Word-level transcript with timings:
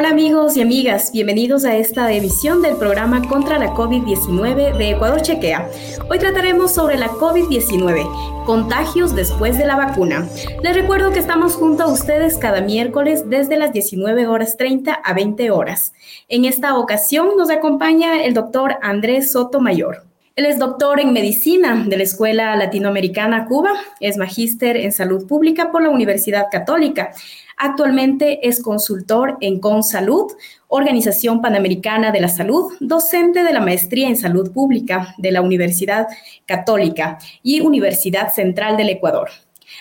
Hola 0.00 0.08
amigos 0.12 0.56
y 0.56 0.62
amigas, 0.62 1.12
bienvenidos 1.12 1.66
a 1.66 1.76
esta 1.76 2.10
emisión 2.10 2.62
del 2.62 2.76
programa 2.76 3.20
contra 3.28 3.58
la 3.58 3.74
COVID-19 3.74 4.78
de 4.78 4.92
Ecuador 4.92 5.20
Chequea. 5.20 5.68
Hoy 6.08 6.18
trataremos 6.18 6.72
sobre 6.72 6.96
la 6.96 7.08
COVID-19, 7.08 8.46
contagios 8.46 9.14
después 9.14 9.58
de 9.58 9.66
la 9.66 9.76
vacuna. 9.76 10.26
Les 10.62 10.74
recuerdo 10.74 11.12
que 11.12 11.18
estamos 11.18 11.54
junto 11.54 11.82
a 11.82 11.92
ustedes 11.92 12.38
cada 12.38 12.62
miércoles 12.62 13.28
desde 13.28 13.58
las 13.58 13.74
19 13.74 14.26
horas 14.26 14.56
30 14.56 14.90
a 14.90 15.12
20 15.12 15.50
horas. 15.50 15.92
En 16.30 16.46
esta 16.46 16.78
ocasión 16.78 17.36
nos 17.36 17.50
acompaña 17.50 18.24
el 18.24 18.32
doctor 18.32 18.76
Andrés 18.80 19.30
Sotomayor. 19.32 20.09
Él 20.40 20.46
es 20.46 20.58
doctor 20.58 21.00
en 21.00 21.12
medicina 21.12 21.84
de 21.86 21.98
la 21.98 22.02
Escuela 22.02 22.56
Latinoamericana 22.56 23.44
Cuba, 23.44 23.72
es 24.00 24.16
magíster 24.16 24.74
en 24.78 24.90
salud 24.90 25.26
pública 25.26 25.70
por 25.70 25.82
la 25.82 25.90
Universidad 25.90 26.46
Católica. 26.50 27.12
Actualmente 27.58 28.48
es 28.48 28.62
consultor 28.62 29.36
en 29.42 29.60
ConSalud, 29.60 30.32
Organización 30.68 31.42
Panamericana 31.42 32.10
de 32.10 32.22
la 32.22 32.28
Salud, 32.28 32.72
docente 32.80 33.44
de 33.44 33.52
la 33.52 33.60
Maestría 33.60 34.08
en 34.08 34.16
Salud 34.16 34.50
Pública 34.50 35.14
de 35.18 35.30
la 35.30 35.42
Universidad 35.42 36.06
Católica 36.46 37.18
y 37.42 37.60
Universidad 37.60 38.32
Central 38.32 38.78
del 38.78 38.88
Ecuador. 38.88 39.28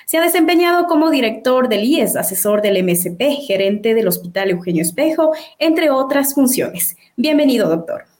Se 0.05 0.17
ha 0.17 0.21
desempeñado 0.21 0.87
como 0.87 1.09
director 1.09 1.69
del 1.69 1.85
IES, 1.85 2.17
asesor 2.17 2.61
del 2.61 2.83
MSP, 2.83 3.45
gerente 3.47 3.93
del 3.93 4.09
Hospital 4.09 4.49
Eugenio 4.49 4.81
Espejo, 4.81 5.31
entre 5.57 5.89
otras 5.89 6.33
funciones. 6.33 6.97
Bienvenido, 7.15 7.69
doctor. 7.69 8.18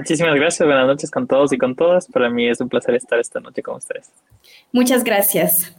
Muchísimas 0.00 0.34
gracias, 0.34 0.66
buenas 0.66 0.86
noches 0.86 1.10
con 1.10 1.26
todos 1.26 1.52
y 1.52 1.58
con 1.58 1.76
todas. 1.76 2.06
Para 2.06 2.30
mí 2.30 2.48
es 2.48 2.58
un 2.62 2.70
placer 2.70 2.94
estar 2.94 3.18
esta 3.18 3.38
noche 3.38 3.62
con 3.62 3.76
ustedes. 3.76 4.10
Muchas 4.72 5.04
gracias. 5.04 5.76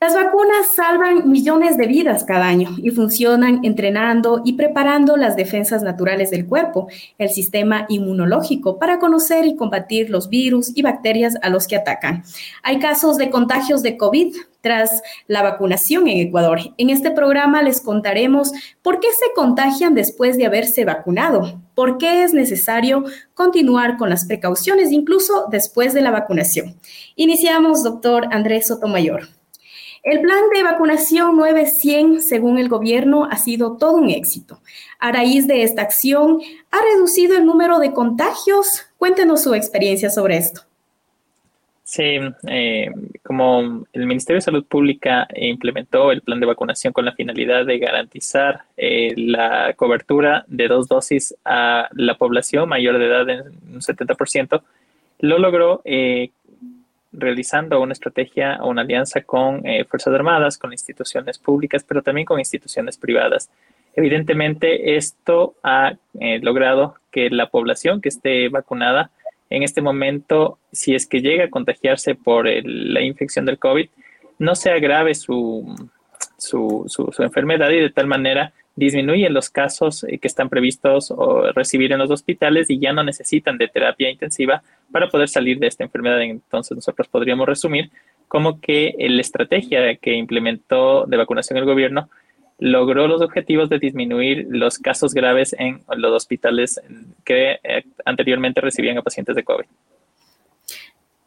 Las 0.00 0.14
vacunas 0.14 0.74
salvan 0.74 1.30
millones 1.30 1.78
de 1.78 1.86
vidas 1.86 2.24
cada 2.24 2.46
año 2.46 2.68
y 2.76 2.90
funcionan 2.90 3.60
entrenando 3.64 4.42
y 4.44 4.52
preparando 4.52 5.16
las 5.16 5.34
defensas 5.34 5.82
naturales 5.82 6.30
del 6.30 6.46
cuerpo, 6.46 6.88
el 7.16 7.30
sistema 7.30 7.86
inmunológico, 7.88 8.78
para 8.78 8.98
conocer 8.98 9.46
y 9.46 9.56
combatir 9.56 10.10
los 10.10 10.28
virus 10.28 10.72
y 10.76 10.82
bacterias 10.82 11.36
a 11.40 11.48
los 11.48 11.66
que 11.66 11.76
atacan. 11.76 12.22
Hay 12.62 12.80
casos 12.80 13.16
de 13.16 13.30
contagios 13.30 13.82
de 13.82 13.96
COVID 13.96 14.34
tras 14.60 15.02
la 15.26 15.42
vacunación 15.42 16.06
en 16.08 16.18
Ecuador. 16.18 16.58
En 16.76 16.90
este 16.90 17.10
programa 17.10 17.62
les 17.62 17.80
contaremos 17.80 18.52
por 18.82 19.00
qué 19.00 19.08
se 19.08 19.32
contagian 19.34 19.94
después 19.94 20.36
de 20.36 20.44
haberse 20.44 20.84
vacunado, 20.84 21.62
por 21.74 21.96
qué 21.96 22.24
es 22.24 22.34
necesario 22.34 23.04
continuar 23.32 23.96
con 23.96 24.10
las 24.10 24.26
precauciones 24.26 24.92
incluso 24.92 25.46
después 25.50 25.94
de 25.94 26.02
la 26.02 26.10
vacunación. 26.10 26.76
Iniciamos, 27.16 27.82
doctor 27.82 28.26
Andrés 28.30 28.66
Sotomayor. 28.66 29.28
El 30.04 30.20
plan 30.20 30.42
de 30.54 30.62
vacunación 30.62 31.34
900, 31.38 32.22
según 32.22 32.58
el 32.58 32.68
gobierno, 32.68 33.24
ha 33.24 33.38
sido 33.38 33.78
todo 33.78 33.96
un 33.96 34.10
éxito. 34.10 34.60
A 34.98 35.10
raíz 35.12 35.46
de 35.46 35.62
esta 35.62 35.80
acción, 35.80 36.40
¿ha 36.70 36.78
reducido 36.92 37.38
el 37.38 37.46
número 37.46 37.78
de 37.78 37.94
contagios? 37.94 38.86
Cuéntenos 38.98 39.42
su 39.42 39.54
experiencia 39.54 40.10
sobre 40.10 40.36
esto. 40.36 40.60
Sí, 41.84 42.18
eh, 42.48 42.90
como 43.22 43.86
el 43.94 44.06
Ministerio 44.06 44.38
de 44.38 44.44
Salud 44.44 44.64
Pública 44.66 45.26
implementó 45.36 46.12
el 46.12 46.20
plan 46.20 46.38
de 46.38 46.46
vacunación 46.46 46.92
con 46.92 47.06
la 47.06 47.12
finalidad 47.12 47.64
de 47.64 47.78
garantizar 47.78 48.64
eh, 48.76 49.14
la 49.16 49.72
cobertura 49.74 50.44
de 50.48 50.68
dos 50.68 50.86
dosis 50.86 51.34
a 51.46 51.88
la 51.92 52.16
población 52.16 52.68
mayor 52.68 52.98
de 52.98 53.06
edad 53.06 53.28
en 53.30 53.40
un 53.74 53.80
70%, 53.80 54.62
lo 55.20 55.38
logró 55.38 55.80
eh, 55.84 56.30
realizando 57.16 57.80
una 57.80 57.92
estrategia 57.92 58.58
o 58.60 58.68
una 58.68 58.82
alianza 58.82 59.22
con 59.22 59.66
eh, 59.66 59.84
Fuerzas 59.84 60.14
Armadas, 60.14 60.58
con 60.58 60.72
instituciones 60.72 61.38
públicas, 61.38 61.84
pero 61.86 62.02
también 62.02 62.24
con 62.24 62.38
instituciones 62.38 62.98
privadas. 62.98 63.50
Evidentemente, 63.94 64.96
esto 64.96 65.54
ha 65.62 65.94
eh, 66.20 66.40
logrado 66.42 66.96
que 67.10 67.30
la 67.30 67.48
población 67.48 68.00
que 68.00 68.08
esté 68.08 68.48
vacunada 68.48 69.10
en 69.50 69.62
este 69.62 69.82
momento, 69.82 70.58
si 70.72 70.94
es 70.94 71.06
que 71.06 71.20
llega 71.20 71.44
a 71.44 71.50
contagiarse 71.50 72.14
por 72.14 72.46
la 72.46 73.00
infección 73.02 73.44
del 73.44 73.58
COVID, 73.58 73.88
no 74.38 74.54
se 74.56 74.70
agrave 74.72 75.14
su, 75.14 75.76
su, 76.36 76.84
su 76.88 77.22
enfermedad 77.22 77.70
y 77.70 77.80
de 77.80 77.90
tal 77.90 78.08
manera 78.08 78.52
disminuyen 78.76 79.32
los 79.32 79.50
casos 79.50 80.04
eh, 80.04 80.18
que 80.18 80.28
están 80.28 80.48
previstos 80.48 81.10
o 81.10 81.52
recibir 81.52 81.92
en 81.92 81.98
los 81.98 82.10
hospitales 82.10 82.70
y 82.70 82.78
ya 82.78 82.92
no 82.92 83.04
necesitan 83.04 83.58
de 83.58 83.68
terapia 83.68 84.10
intensiva 84.10 84.62
para 84.90 85.08
poder 85.08 85.28
salir 85.28 85.58
de 85.58 85.68
esta 85.68 85.84
enfermedad. 85.84 86.22
Entonces 86.22 86.76
nosotros 86.76 87.08
podríamos 87.08 87.46
resumir 87.46 87.90
como 88.28 88.60
que 88.60 88.94
la 88.98 89.20
estrategia 89.20 89.96
que 89.96 90.14
implementó 90.14 91.06
de 91.06 91.16
vacunación 91.16 91.58
el 91.58 91.64
gobierno 91.64 92.08
logró 92.58 93.08
los 93.08 93.20
objetivos 93.20 93.68
de 93.68 93.78
disminuir 93.78 94.46
los 94.48 94.78
casos 94.78 95.12
graves 95.12 95.54
en 95.58 95.82
los 95.96 96.12
hospitales 96.12 96.80
que 97.24 97.58
eh, 97.62 97.84
anteriormente 98.04 98.60
recibían 98.60 98.98
a 98.98 99.02
pacientes 99.02 99.36
de 99.36 99.44
COVID. 99.44 99.66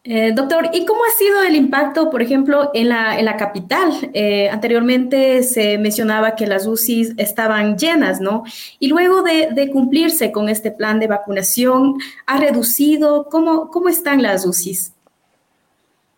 Eh, 0.10 0.32
doctor, 0.34 0.70
¿y 0.72 0.86
cómo 0.86 1.02
ha 1.04 1.12
sido 1.20 1.44
el 1.44 1.54
impacto, 1.58 2.10
por 2.10 2.22
ejemplo, 2.22 2.72
en 2.74 2.88
la, 2.88 3.36
capital? 3.36 3.92
Eh, 4.14 4.48
anteriormente 4.50 5.44
se 5.44 5.78
mencionaba 5.78 6.34
que 6.34 6.48
las 6.48 6.66
UCIs 6.66 7.14
estaban 7.18 7.78
llenas, 7.78 8.22
¿no? 8.22 8.46
Y 8.80 8.88
luego 8.88 9.22
de, 9.22 9.70
cumplirse 9.70 10.32
con 10.32 10.48
este 10.48 10.72
plan 10.72 11.02
de 11.02 11.08
vacunación, 11.08 11.96
¿ha 12.26 12.40
reducido? 12.40 13.28
¿Cómo, 13.30 13.70
cómo 13.70 13.90
están 13.90 14.22
las 14.22 14.46
UCIs? 14.46 14.94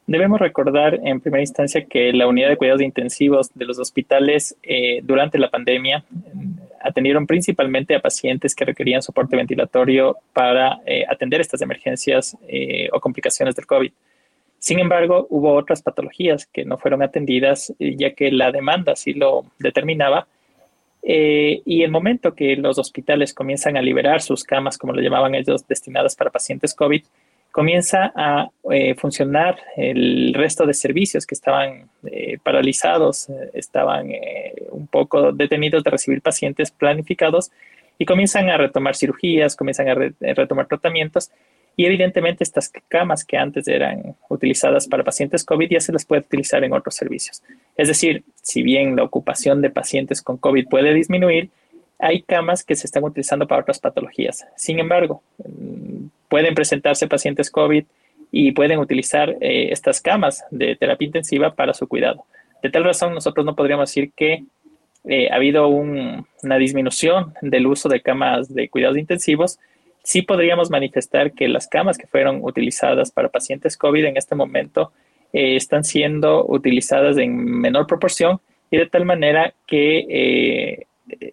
Debemos 0.06 0.40
recordar 0.40 1.00
en 1.04 1.20
primera 1.20 1.42
instancia 1.42 1.84
que 1.86 2.14
la 2.14 2.28
unidad 2.28 2.50
de 2.50 2.58
cuidados 2.58 2.84
intensivos 2.84 3.50
de 3.56 3.66
los 3.66 3.80
hospitales 3.80 4.56
eh, 4.62 5.00
durante 5.02 5.40
la 5.40 5.50
pandemia 5.50 6.04
atendieron 6.82 7.28
principalmente 7.28 7.96
a 7.96 8.02
pacientes 8.02 8.56
que 8.56 8.66
requerían 8.66 9.02
soporte 9.02 9.36
ventilatorio 9.36 10.18
para 10.34 10.80
eh, 10.86 11.06
atender 11.08 11.42
estas 11.42 11.62
emergencias 11.62 12.38
eh, 12.48 12.90
o 12.92 13.00
complicaciones 13.00 13.56
del 13.56 13.66
COVID. 13.66 13.92
Sin 14.60 14.80
embargo, 14.80 15.28
hubo 15.30 15.54
otras 15.54 15.82
patologías 15.82 16.46
que 16.46 16.66
no 16.66 16.78
fueron 16.78 17.02
atendidas 17.02 17.74
eh, 17.80 17.96
ya 17.96 18.14
que 18.14 18.32
la 18.32 18.52
demanda 18.52 18.96
sí 18.96 19.14
lo 19.14 19.46
determinaba. 19.60 20.28
y 21.02 21.84
el 21.84 21.92
momento 21.92 22.36
que 22.36 22.58
los 22.58 22.78
hospitales 22.78 23.34
comienzan 23.34 23.78
a 23.78 23.82
liberar 23.82 24.22
sus 24.22 24.44
camas, 24.44 24.78
como 24.78 24.92
lo 24.94 25.02
llamaban 25.02 25.34
ellos, 25.34 25.66
destinadas 25.66 26.16
para 26.16 26.30
pacientes 26.30 26.74
COVID, 26.76 27.04
comienza 27.52 28.12
a 28.16 28.50
eh, 28.72 28.96
funcionar 28.96 29.58
el 29.76 30.34
resto 30.34 30.66
de 30.66 30.74
servicios 30.74 31.26
que 31.26 31.36
estaban 31.36 31.90
eh, 32.06 32.38
paralizados, 32.44 33.30
eh, 33.30 33.52
estaban 33.54 34.12
un 34.72 34.88
poco 34.88 35.32
detenidos 35.32 35.84
de 35.84 35.90
recibir 35.90 36.22
pacientes 36.22 36.72
planificados 36.72 37.52
y 37.98 38.06
comienzan 38.06 38.50
a 38.50 38.58
retomar 38.58 38.96
cirugías, 38.96 39.56
comienzan 39.56 39.90
a, 39.90 39.96
retomar 40.34 40.68
tratamientos 40.68 41.32
y 41.76 41.86
evidentemente 41.86 42.44
estas 42.44 42.72
camas 42.88 43.26
que 43.26 43.38
antes 43.38 43.68
eran 43.68 44.16
utilizadas 44.30 44.88
para 44.88 45.04
pacientes 45.04 45.44
COVID 45.44 45.70
ya 45.70 45.80
se 45.80 45.94
las 45.94 46.06
puede 46.06 46.22
utilizar 46.22 46.64
en 46.64 46.74
otros 46.74 46.96
servicios. 46.96 47.42
Es 47.78 47.88
decir, 47.88 48.24
si 48.42 48.64
bien 48.64 48.96
la 48.96 49.04
ocupación 49.04 49.62
de 49.62 49.70
pacientes 49.70 50.22
con 50.22 50.38
COVID 50.38 50.68
puede 50.68 50.94
disminuir, 50.94 51.50
hay 51.98 52.22
camas 52.22 52.64
que 52.64 52.76
se 52.76 52.88
están 52.88 53.04
utilizando 53.04 53.48
para 53.48 53.62
otras 53.62 53.80
patologías. 53.80 54.46
Sin 54.56 54.80
embargo, 54.80 55.22
pueden 56.30 56.56
presentarse 56.56 57.08
pacientes 57.08 57.52
COVID 57.52 57.84
y 58.32 58.52
pueden 58.52 58.80
utilizar 58.80 59.36
eh, 59.42 59.70
estas 59.72 60.02
camas 60.02 60.46
de 60.52 60.76
terapia 60.76 61.08
intensiva 61.08 61.54
para 61.54 61.74
su 61.74 61.88
cuidado. 61.88 62.24
De 62.62 62.70
tal 62.70 62.84
razón, 62.84 63.14
nosotros 63.14 63.46
no 63.46 63.56
podríamos 63.56 63.90
decir 63.90 64.12
que 64.16 64.44
eh, 65.06 65.30
ha 65.32 65.36
habido 65.36 65.68
una 65.68 66.58
disminución 66.60 67.34
del 67.42 67.68
uso 67.68 67.90
de 67.90 68.02
camas 68.02 68.54
de 68.54 68.70
cuidados 68.70 68.98
intensivos. 68.98 69.60
Sí 70.04 70.22
podríamos 70.22 70.70
manifestar 70.70 71.32
que 71.32 71.48
las 71.48 71.68
camas 71.68 71.98
que 71.98 72.08
fueron 72.08 72.44
utilizadas 72.44 73.12
para 73.12 73.30
pacientes 73.30 73.78
COVID 73.78 74.06
en 74.06 74.18
este 74.18 74.36
momento 74.36 74.92
eh, 75.34 75.56
están 75.56 75.84
siendo 75.84 76.46
utilizadas 76.46 77.18
en 77.18 77.36
menor 77.36 77.88
proporción 77.88 78.40
y 78.70 78.78
de 78.78 78.86
tal 78.86 79.06
manera 79.06 79.54
que 79.66 80.86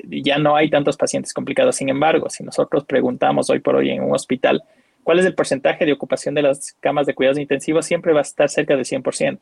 ya 0.09 0.39
no 0.39 0.57
hay 0.57 0.71
tantos 0.71 0.97
pacientes 0.97 1.35
complicados. 1.35 1.77
Sin 1.77 1.91
embargo, 1.91 2.31
si 2.31 2.43
nosotros 2.43 2.85
preguntamos 2.85 3.51
hoy 3.51 3.59
por 3.59 3.77
hoy 3.77 3.91
en 3.91 4.03
un 4.03 4.15
hospital 4.15 4.63
cuál 5.07 5.21
es 5.21 5.25
el 5.25 5.37
porcentaje 5.37 5.87
de 5.87 5.93
ocupación 5.93 6.35
de 6.35 6.43
las 6.43 6.73
camas 6.81 7.07
de 7.07 7.15
cuidados 7.15 7.39
intensivos, 7.39 7.87
siempre 7.87 8.13
va 8.13 8.19
a 8.19 8.23
estar 8.23 8.49
cerca 8.49 8.75
del 8.75 8.85
100%, 8.85 9.39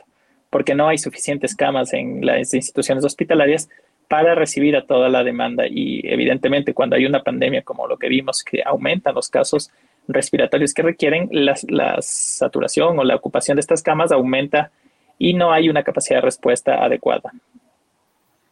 porque 0.50 0.74
no 0.74 0.88
hay 0.88 0.98
suficientes 0.98 1.56
camas 1.56 1.94
en 1.94 2.26
las 2.26 2.52
instituciones 2.52 3.02
hospitalarias 3.02 3.70
para 4.06 4.34
recibir 4.34 4.76
a 4.76 4.84
toda 4.84 5.08
la 5.08 5.24
demanda. 5.24 5.66
Y 5.66 6.02
evidentemente 6.04 6.74
cuando 6.74 6.96
hay 6.96 7.06
una 7.06 7.22
pandemia 7.22 7.62
como 7.62 7.86
lo 7.86 7.96
que 7.96 8.10
vimos, 8.10 8.44
que 8.44 8.62
aumentan 8.62 9.14
los 9.14 9.30
casos 9.30 9.70
respiratorios 10.06 10.74
que 10.74 10.82
requieren, 10.82 11.30
la, 11.32 11.54
la 11.68 11.96
saturación 12.02 12.98
o 12.98 13.02
la 13.02 13.16
ocupación 13.16 13.56
de 13.56 13.62
estas 13.62 13.82
camas 13.82 14.12
aumenta 14.12 14.70
y 15.18 15.32
no 15.32 15.50
hay 15.50 15.70
una 15.70 15.82
capacidad 15.82 16.18
de 16.18 16.26
respuesta 16.26 16.84
adecuada. 16.84 17.32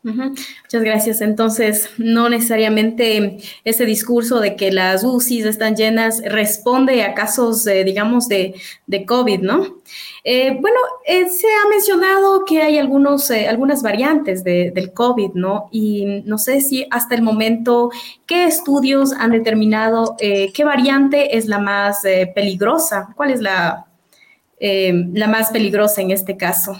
Muchas 0.04 0.82
gracias. 0.82 1.20
Entonces, 1.20 1.90
no 1.96 2.28
necesariamente 2.28 3.38
ese 3.62 3.86
discurso 3.86 4.40
de 4.40 4.56
que 4.56 4.72
las 4.72 5.04
UCIs 5.04 5.46
están 5.46 5.76
llenas 5.76 6.20
responde 6.24 7.04
a 7.04 7.14
casos, 7.14 7.64
digamos, 7.64 8.26
de, 8.26 8.54
de, 8.88 9.06
COVID, 9.06 9.40
¿no? 9.42 9.76
Eh, 10.24 10.58
bueno, 10.60 10.78
eh, 11.06 11.28
se 11.28 11.46
ha 11.46 11.68
mencionado 11.68 12.44
que 12.44 12.62
hay 12.62 12.78
algunos, 12.78 13.30
eh, 13.30 13.46
algunas 13.46 13.82
variantes 13.82 14.42
del 14.42 14.92
COVID, 14.92 15.34
¿no? 15.34 15.68
Y 15.70 16.22
no 16.24 16.36
sé 16.36 16.60
si 16.62 16.84
hasta 16.90 17.14
el 17.14 17.22
momento, 17.22 17.90
¿qué 18.26 18.46
estudios 18.46 19.12
han 19.12 19.30
determinado 19.30 20.16
qué 20.18 20.64
variante 20.64 21.36
es 21.36 21.46
la 21.46 21.58
más 21.58 22.02
peligrosa? 22.34 23.08
¿Cuál 23.16 23.30
es 23.30 23.40
la, 23.40 23.86
la 24.60 25.28
más 25.28 25.50
peligrosa 25.50 26.02
en 26.02 26.10
este 26.10 26.36
caso? 26.36 26.76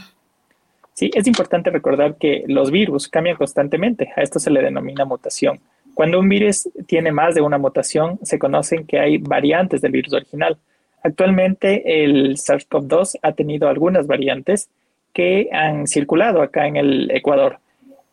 Sí, 0.95 1.11
es 1.15 1.27
importante 1.27 1.71
recordar 1.71 2.17
que 2.17 2.45
los 2.47 2.71
virus 2.71 3.09
cambian 3.09 3.37
constantemente. 3.37 4.13
A 4.17 4.23
esto 4.23 4.39
se 4.39 4.51
le 4.51 4.63
denomina 4.63 5.05
mutación. 5.05 5.61
Cuando 5.95 6.19
un 6.21 6.29
virus 6.29 6.69
tiene 6.87 7.13
más 7.13 7.35
de 7.35 7.41
una 7.41 7.59
mutación, 7.59 8.19
se 8.23 8.39
conocen 8.39 8.87
que 8.87 8.99
hay 8.99 9.19
variantes 9.19 9.81
del 9.81 9.93
virus 9.93 10.13
original. 10.13 10.57
Actualmente 11.03 12.05
el 12.05 12.37
SARS-CoV-2 12.37 13.19
ha 13.23 13.33
tenido 13.33 13.69
algunas 13.69 14.07
variantes 14.07 14.69
que 15.13 15.49
han 15.53 15.87
circulado 15.87 16.43
acá 16.43 16.67
en 16.67 16.77
el 16.77 17.11
Ecuador. 17.11 17.59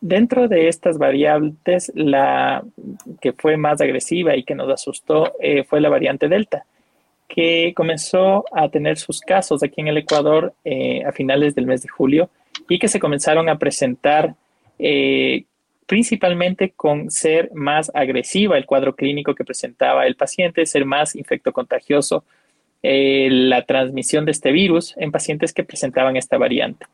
Dentro 0.00 0.48
de 0.48 0.68
estas 0.68 0.98
variantes, 0.98 1.92
la 1.94 2.64
que 3.20 3.32
fue 3.32 3.56
más 3.56 3.80
agresiva 3.80 4.36
y 4.36 4.44
que 4.44 4.54
nos 4.54 4.70
asustó 4.70 5.34
eh, 5.40 5.64
fue 5.64 5.80
la 5.80 5.90
variante 5.90 6.28
Delta, 6.28 6.64
que 7.28 7.72
comenzó 7.76 8.44
a 8.52 8.68
tener 8.70 8.96
sus 8.98 9.20
casos 9.20 9.62
aquí 9.62 9.80
en 9.82 9.88
el 9.88 9.98
Ecuador 9.98 10.54
eh, 10.64 11.04
a 11.04 11.12
finales 11.12 11.54
del 11.54 11.66
mes 11.66 11.82
de 11.82 11.88
julio 11.88 12.30
y 12.70 12.78
que 12.78 12.88
se 12.88 13.00
comenzaron 13.00 13.48
a 13.48 13.58
presentar 13.58 14.36
eh, 14.78 15.44
principalmente 15.86 16.70
con 16.70 17.10
ser 17.10 17.50
más 17.52 17.90
agresiva 17.92 18.56
el 18.56 18.64
cuadro 18.64 18.94
clínico 18.94 19.34
que 19.34 19.44
presentaba 19.44 20.06
el 20.06 20.14
paciente, 20.14 20.64
ser 20.64 20.84
más 20.84 21.16
infectocontagioso 21.16 22.24
eh, 22.84 23.28
la 23.28 23.66
transmisión 23.66 24.24
de 24.24 24.30
este 24.30 24.52
virus 24.52 24.94
en 24.98 25.10
pacientes 25.10 25.52
que 25.52 25.64
presentaban 25.64 26.16
esta 26.16 26.38
variante. 26.38 26.86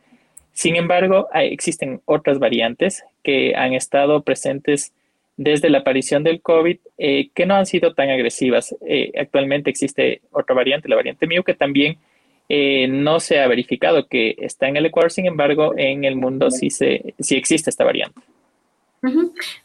Sin 0.52 0.76
embargo, 0.76 1.28
existen 1.34 2.00
otras 2.06 2.38
variantes 2.38 3.04
que 3.22 3.54
han 3.54 3.74
estado 3.74 4.22
presentes 4.22 4.94
desde 5.36 5.68
la 5.68 5.80
aparición 5.80 6.24
del 6.24 6.40
COVID 6.40 6.78
eh, 6.96 7.28
que 7.34 7.44
no 7.44 7.54
han 7.54 7.66
sido 7.66 7.92
tan 7.92 8.08
agresivas. 8.08 8.74
actualmente 9.20 9.68
existe 9.68 10.22
otra 10.30 10.54
variante, 10.54 10.88
la 10.88 10.96
variante 10.96 11.26
MIU, 11.26 11.44
que 11.44 11.52
también 11.52 11.98
eh, 12.48 12.86
no 12.88 13.20
se 13.20 13.40
ha 13.40 13.48
verificado 13.48 14.06
que 14.06 14.34
está 14.38 14.68
en 14.68 14.76
el 14.76 14.86
Ecuador, 14.86 15.10
sin 15.10 15.26
embargo, 15.26 15.74
en 15.76 16.04
el 16.04 16.16
mundo 16.16 16.50
sí, 16.50 16.70
se, 16.70 17.14
sí 17.18 17.36
existe 17.36 17.70
esta 17.70 17.84
variante. 17.84 18.20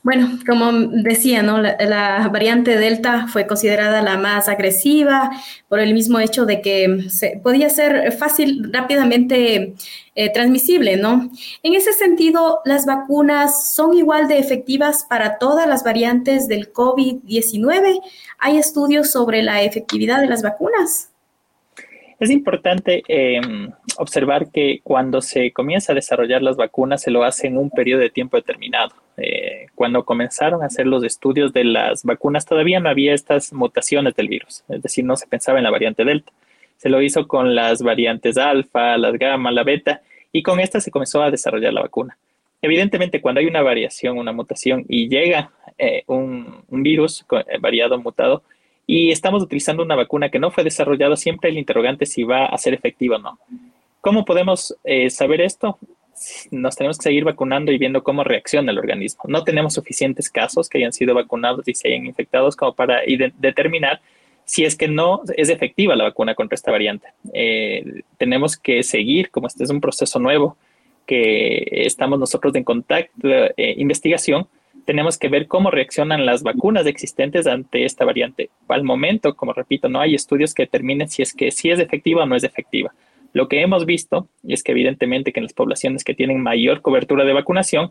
Bueno, 0.04 0.38
como 0.46 0.72
decía, 0.72 1.42
¿no? 1.42 1.60
La, 1.62 2.28
variante 2.32 2.78
Delta 2.78 3.28
fue 3.28 3.48
considerada 3.48 4.02
la 4.02 4.18
más 4.18 4.48
agresiva 4.48 5.32
por 5.68 5.80
el 5.80 5.94
mismo 5.94 6.20
hecho 6.20 6.46
de 6.46 6.62
que 6.62 7.10
se, 7.10 7.40
podía 7.42 7.70
ser 7.70 8.12
fácil, 8.12 8.72
rápidamente 8.72 9.74
eh, 10.16 10.34
transmisible, 10.34 10.98
¿no? 10.98 11.32
En 11.64 11.74
ese 11.74 11.94
sentido, 11.94 12.60
¿las 12.66 12.86
vacunas 12.86 13.74
son 13.74 13.96
igual 13.96 14.28
de 14.28 14.38
efectivas 14.38 15.06
para 15.10 15.38
todas 15.38 15.68
las 15.68 15.84
variantes 15.84 16.48
del 16.48 16.72
COVID-19? 16.72 18.02
¿Hay 18.38 18.58
estudios 18.58 19.12
sobre 19.12 19.42
la 19.42 19.64
efectividad 19.64 20.20
de 20.22 20.28
las 20.28 20.44
vacunas? 20.44 21.11
Es 22.22 22.30
importante 22.30 23.02
em, 23.08 23.72
observar 23.98 24.52
que 24.52 24.80
cuando 24.84 25.22
se 25.22 25.52
comienza 25.52 25.92
a 25.92 25.96
desarrollar 25.96 26.44
las 26.44 26.56
vacunas 26.56 27.02
se 27.02 27.10
lo 27.10 27.24
hace 27.24 27.48
en 27.48 27.58
un 27.58 27.72
periodo 27.72 28.02
de 28.02 28.12
tiempo 28.12 28.38
determinado. 28.38 28.94
Eh, 29.18 29.66
cuando 29.74 30.06
comenzaron 30.06 30.62
a 30.62 30.68
hacer 30.68 30.86
los 30.86 31.04
estudios 31.04 31.52
de 31.52 31.64
las 31.64 32.04
vacunas 32.04 32.46
todavía 32.46 32.80
no 32.80 32.90
había 32.90 33.16
estas 33.16 33.52
mutaciones 33.54 34.16
del 34.16 34.28
virus, 34.28 34.64
es 34.70 34.84
decir, 34.84 35.04
no 35.04 35.18
se 35.18 35.26
pensaba 35.26 35.58
en 35.58 35.64
la 35.64 35.72
variante 35.72 36.06
Delta. 36.06 36.32
Se 36.78 36.90
lo 36.90 37.02
hizo 37.02 37.28
con 37.28 37.56
las 37.56 37.82
variantes 37.82 38.38
alfa, 38.38 39.00
las 39.00 39.18
gamma, 39.18 39.52
la 39.52 39.64
beta, 39.64 40.02
y 40.32 40.44
con 40.44 40.60
esta 40.60 40.80
se 40.80 40.92
comenzó 40.92 41.24
a 41.24 41.32
desarrollar 41.32 41.74
la 41.74 41.82
vacuna. 41.82 42.20
Evidentemente, 42.62 43.20
cuando 43.20 43.42
hay 43.42 43.48
una 43.48 43.64
variación, 43.64 44.20
una 44.20 44.32
mutación 44.32 44.86
y 44.88 45.10
llega 45.10 45.50
eh, 45.80 46.04
un, 46.06 46.64
virus 46.70 47.26
eh, 47.32 47.58
variado, 47.60 48.00
mutado, 48.00 48.44
y 48.88 49.12
estamos 49.12 49.44
utilizando 49.44 49.84
una 49.84 49.96
vacuna 49.96 50.30
que 50.30 50.40
no 50.40 50.52
fue 50.52 50.64
desarrollada, 50.64 51.16
siempre 51.16 51.50
el 51.50 51.58
interrogante 51.58 52.06
si 52.06 52.24
va 52.24 52.46
a 52.46 52.58
ser 52.58 52.74
efectiva 52.74 53.18
o 53.18 53.20
no. 53.20 53.40
¿Cómo 54.02 54.26
podemos 54.26 54.76
eh, 54.84 55.10
saber 55.10 55.42
esto? 55.42 55.78
Nos 56.52 56.76
tenemos 56.76 56.98
que 56.98 57.04
seguir 57.04 57.24
vacunando 57.24 57.72
y 57.72 57.78
viendo 57.78 58.04
cómo 58.04 58.24
reacciona 58.24 58.72
el 58.72 58.80
organismo. 58.80 59.24
No 59.28 59.44
tenemos 59.44 59.74
suficientes 59.74 60.30
casos 60.30 60.70
que 60.70 60.80
hayan 60.80 60.94
sido 60.94 61.16
vacunados 61.16 61.68
y 61.68 61.74
se 61.74 61.88
hayan 61.88 62.06
infectados 62.06 62.56
como 62.56 62.74
para 62.74 63.02
determinar 63.38 64.02
si 64.46 64.66
es 64.66 64.76
que 64.76 64.88
no 64.88 65.22
es 65.38 65.50
efectiva 65.50 65.96
la 65.96 66.04
vacuna 66.04 66.36
contra 66.36 66.56
esta 66.56 66.72
variante. 66.72 67.08
Eh, 67.34 68.04
tenemos 68.18 68.58
que 68.58 68.84
seguir, 68.84 69.30
como 69.30 69.48
este 69.48 69.64
es 69.64 69.70
un 69.70 69.80
proceso 69.80 70.20
nuevo, 70.20 70.58
que 71.06 71.66
estamos 71.72 72.20
nosotros 72.20 72.54
en 72.56 72.64
contacto, 72.64 73.28
eh, 73.28 73.76
investigación, 73.78 74.48
tenemos 74.86 75.18
que 75.18 75.30
ver 75.30 75.48
cómo 75.48 75.72
reaccionan 75.72 76.26
las 76.26 76.44
vacunas 76.44 76.86
existentes 76.86 77.48
ante 77.48 77.86
esta 77.86 78.06
variante. 78.06 78.50
Al 78.68 78.84
momento, 78.84 79.36
como 79.36 79.54
repito, 79.54 79.90
no 79.90 80.00
hay 80.00 80.16
estudios 80.16 80.54
que 80.54 80.64
determinen 80.64 81.10
si 81.10 81.22
es 81.22 81.34
que 81.34 81.48
es 81.48 81.64
efectiva 81.64 82.24
o 82.24 82.26
no 82.26 82.36
es 82.36 82.44
efectiva. 82.44 82.94
Lo 83.34 83.48
que 83.48 83.62
hemos 83.62 83.86
visto 83.86 84.28
es 84.48 84.64
que 84.64 84.74
evidentemente 84.74 85.32
que 85.32 85.40
en 85.40 85.46
las 85.46 85.54
poblaciones 85.54 86.04
que 86.04 86.14
tienen 86.14 86.42
mayor 86.42 86.82
cobertura 86.82 87.24
de 87.24 87.34
vacunación 87.34 87.90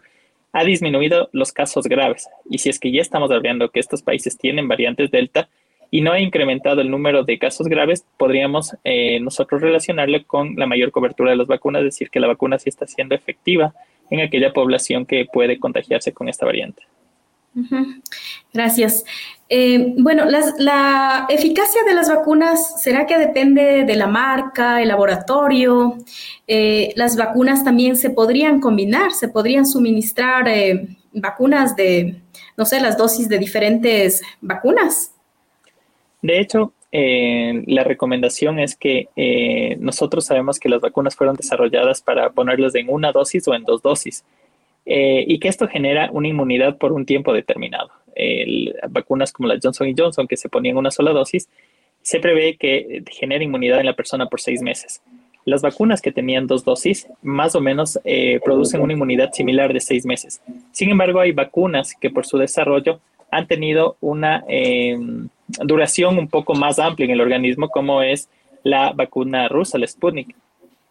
ha 0.52 0.64
disminuido 0.64 1.28
los 1.32 1.52
casos 1.52 1.86
graves. 1.86 2.28
Y 2.48 2.58
si 2.58 2.68
es 2.68 2.78
que 2.78 2.90
ya 2.90 3.00
estamos 3.00 3.30
hablando 3.30 3.70
que 3.70 3.80
estos 3.80 4.02
países 4.02 4.36
tienen 4.36 4.68
variantes 4.68 5.10
Delta 5.10 5.48
y 5.90 6.02
no 6.02 6.12
ha 6.12 6.20
incrementado 6.20 6.80
el 6.80 6.90
número 6.90 7.24
de 7.24 7.38
casos 7.38 7.68
graves, 7.68 8.04
podríamos 8.16 8.76
eh, 8.84 9.18
nosotros 9.20 9.60
relacionarlo 9.60 10.24
con 10.26 10.56
la 10.56 10.66
mayor 10.66 10.90
cobertura 10.90 11.30
de 11.30 11.36
las 11.36 11.46
vacunas, 11.46 11.82
decir 11.82 12.10
que 12.10 12.20
la 12.20 12.26
vacuna 12.26 12.58
sí 12.58 12.68
está 12.68 12.86
siendo 12.86 13.14
efectiva 13.14 13.74
en 14.10 14.20
aquella 14.20 14.52
población 14.52 15.06
que 15.06 15.26
puede 15.32 15.58
contagiarse 15.58 16.12
con 16.12 16.28
esta 16.28 16.46
variante. 16.46 16.82
Gracias. 18.52 19.04
Eh, 19.48 19.94
bueno, 19.98 20.24
la 20.26 21.26
eficacia 21.28 21.82
de 21.84 21.94
las 21.94 22.08
vacunas, 22.08 22.80
¿será 22.80 23.06
que 23.06 23.18
depende 23.18 23.84
de 23.84 23.96
la 23.96 24.06
marca, 24.06 24.80
el 24.80 24.88
laboratorio? 24.88 25.98
Eh, 26.46 26.92
las 26.94 27.16
vacunas 27.16 27.64
también 27.64 27.96
se 27.96 28.10
podrían 28.10 28.60
combinar, 28.60 29.12
se 29.12 29.28
podrían 29.28 29.66
suministrar 29.66 30.48
eh, 30.48 30.96
vacunas 31.12 31.74
de, 31.74 32.20
no 32.56 32.64
sé, 32.64 32.80
las 32.80 32.96
dosis 32.96 33.28
de 33.28 33.38
diferentes 33.38 34.22
vacunas. 34.40 35.12
De 36.22 36.38
hecho, 36.38 36.72
eh, 36.92 37.62
la 37.66 37.84
recomendación 37.84 38.58
es 38.58 38.74
que 38.74 39.08
eh, 39.14 39.76
nosotros 39.78 40.24
sabemos 40.24 40.58
que 40.58 40.68
las 40.68 40.80
vacunas 40.80 41.14
fueron 41.14 41.36
desarrolladas 41.36 42.02
para 42.02 42.30
ponerlas 42.30 42.74
en 42.74 42.88
una 42.88 43.12
dosis 43.12 43.46
o 43.46 43.54
en 43.54 43.62
dos 43.62 43.80
dosis 43.80 44.24
eh, 44.86 45.24
y 45.26 45.38
que 45.38 45.48
esto 45.48 45.68
genera 45.68 46.10
una 46.12 46.28
inmunidad 46.28 46.78
por 46.78 46.92
un 46.92 47.06
tiempo 47.06 47.32
determinado. 47.32 47.90
vacunas 48.88 49.32
como 49.32 49.48
la 49.48 49.58
Johnson 49.62 49.94
Johnson 49.96 50.26
que 50.26 50.36
se 50.36 50.48
ponían 50.48 50.76
una 50.76 50.90
sola 50.90 51.12
dosis, 51.12 51.48
se 52.02 52.18
prevé 52.18 52.56
que 52.56 53.04
genera 53.10 53.44
inmunidad 53.44 53.80
en 53.80 53.86
la 53.86 53.94
persona 53.94 54.26
por 54.26 54.40
seis 54.40 54.60
meses. 54.62 55.00
Las 55.44 55.62
vacunas 55.62 56.02
que 56.02 56.12
tenían 56.12 56.46
dos 56.46 56.64
dosis 56.64 57.06
más 57.22 57.54
o 57.54 57.60
menos 57.60 57.98
producen 58.44 58.80
una 58.80 58.94
inmunidad 58.94 59.32
similar 59.32 59.72
de 59.72 59.80
seis 59.80 60.04
meses. 60.04 60.42
Sin 60.72 60.90
embargo, 60.90 61.20
hay 61.20 61.32
vacunas 61.32 61.94
que 61.94 62.10
por 62.10 62.26
su 62.26 62.36
desarrollo 62.36 63.00
han 63.30 63.46
tenido 63.46 63.96
una 64.00 64.44
duración 65.64 66.18
un 66.18 66.28
poco 66.28 66.54
más 66.54 66.78
amplia 66.78 67.04
en 67.06 67.12
el 67.12 67.20
organismo, 67.20 67.68
como 67.68 68.02
es 68.02 68.28
la 68.62 68.92
vacuna 68.92 69.48
rusa, 69.48 69.78
la 69.78 69.86
Sputnik. 69.86 70.34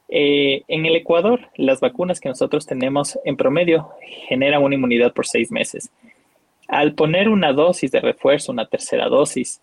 Eh, 0.09 0.63
en 0.67 0.85
el 0.85 0.95
Ecuador, 0.95 1.39
las 1.55 1.79
vacunas 1.79 2.19
que 2.19 2.29
nosotros 2.29 2.65
tenemos 2.65 3.19
en 3.25 3.37
promedio 3.37 3.89
generan 4.27 4.63
una 4.63 4.75
inmunidad 4.75 5.13
por 5.13 5.27
seis 5.27 5.51
meses. 5.51 5.91
Al 6.67 6.93
poner 6.93 7.29
una 7.29 7.53
dosis 7.53 7.91
de 7.91 7.99
refuerzo, 7.99 8.51
una 8.51 8.65
tercera 8.65 9.07
dosis, 9.07 9.61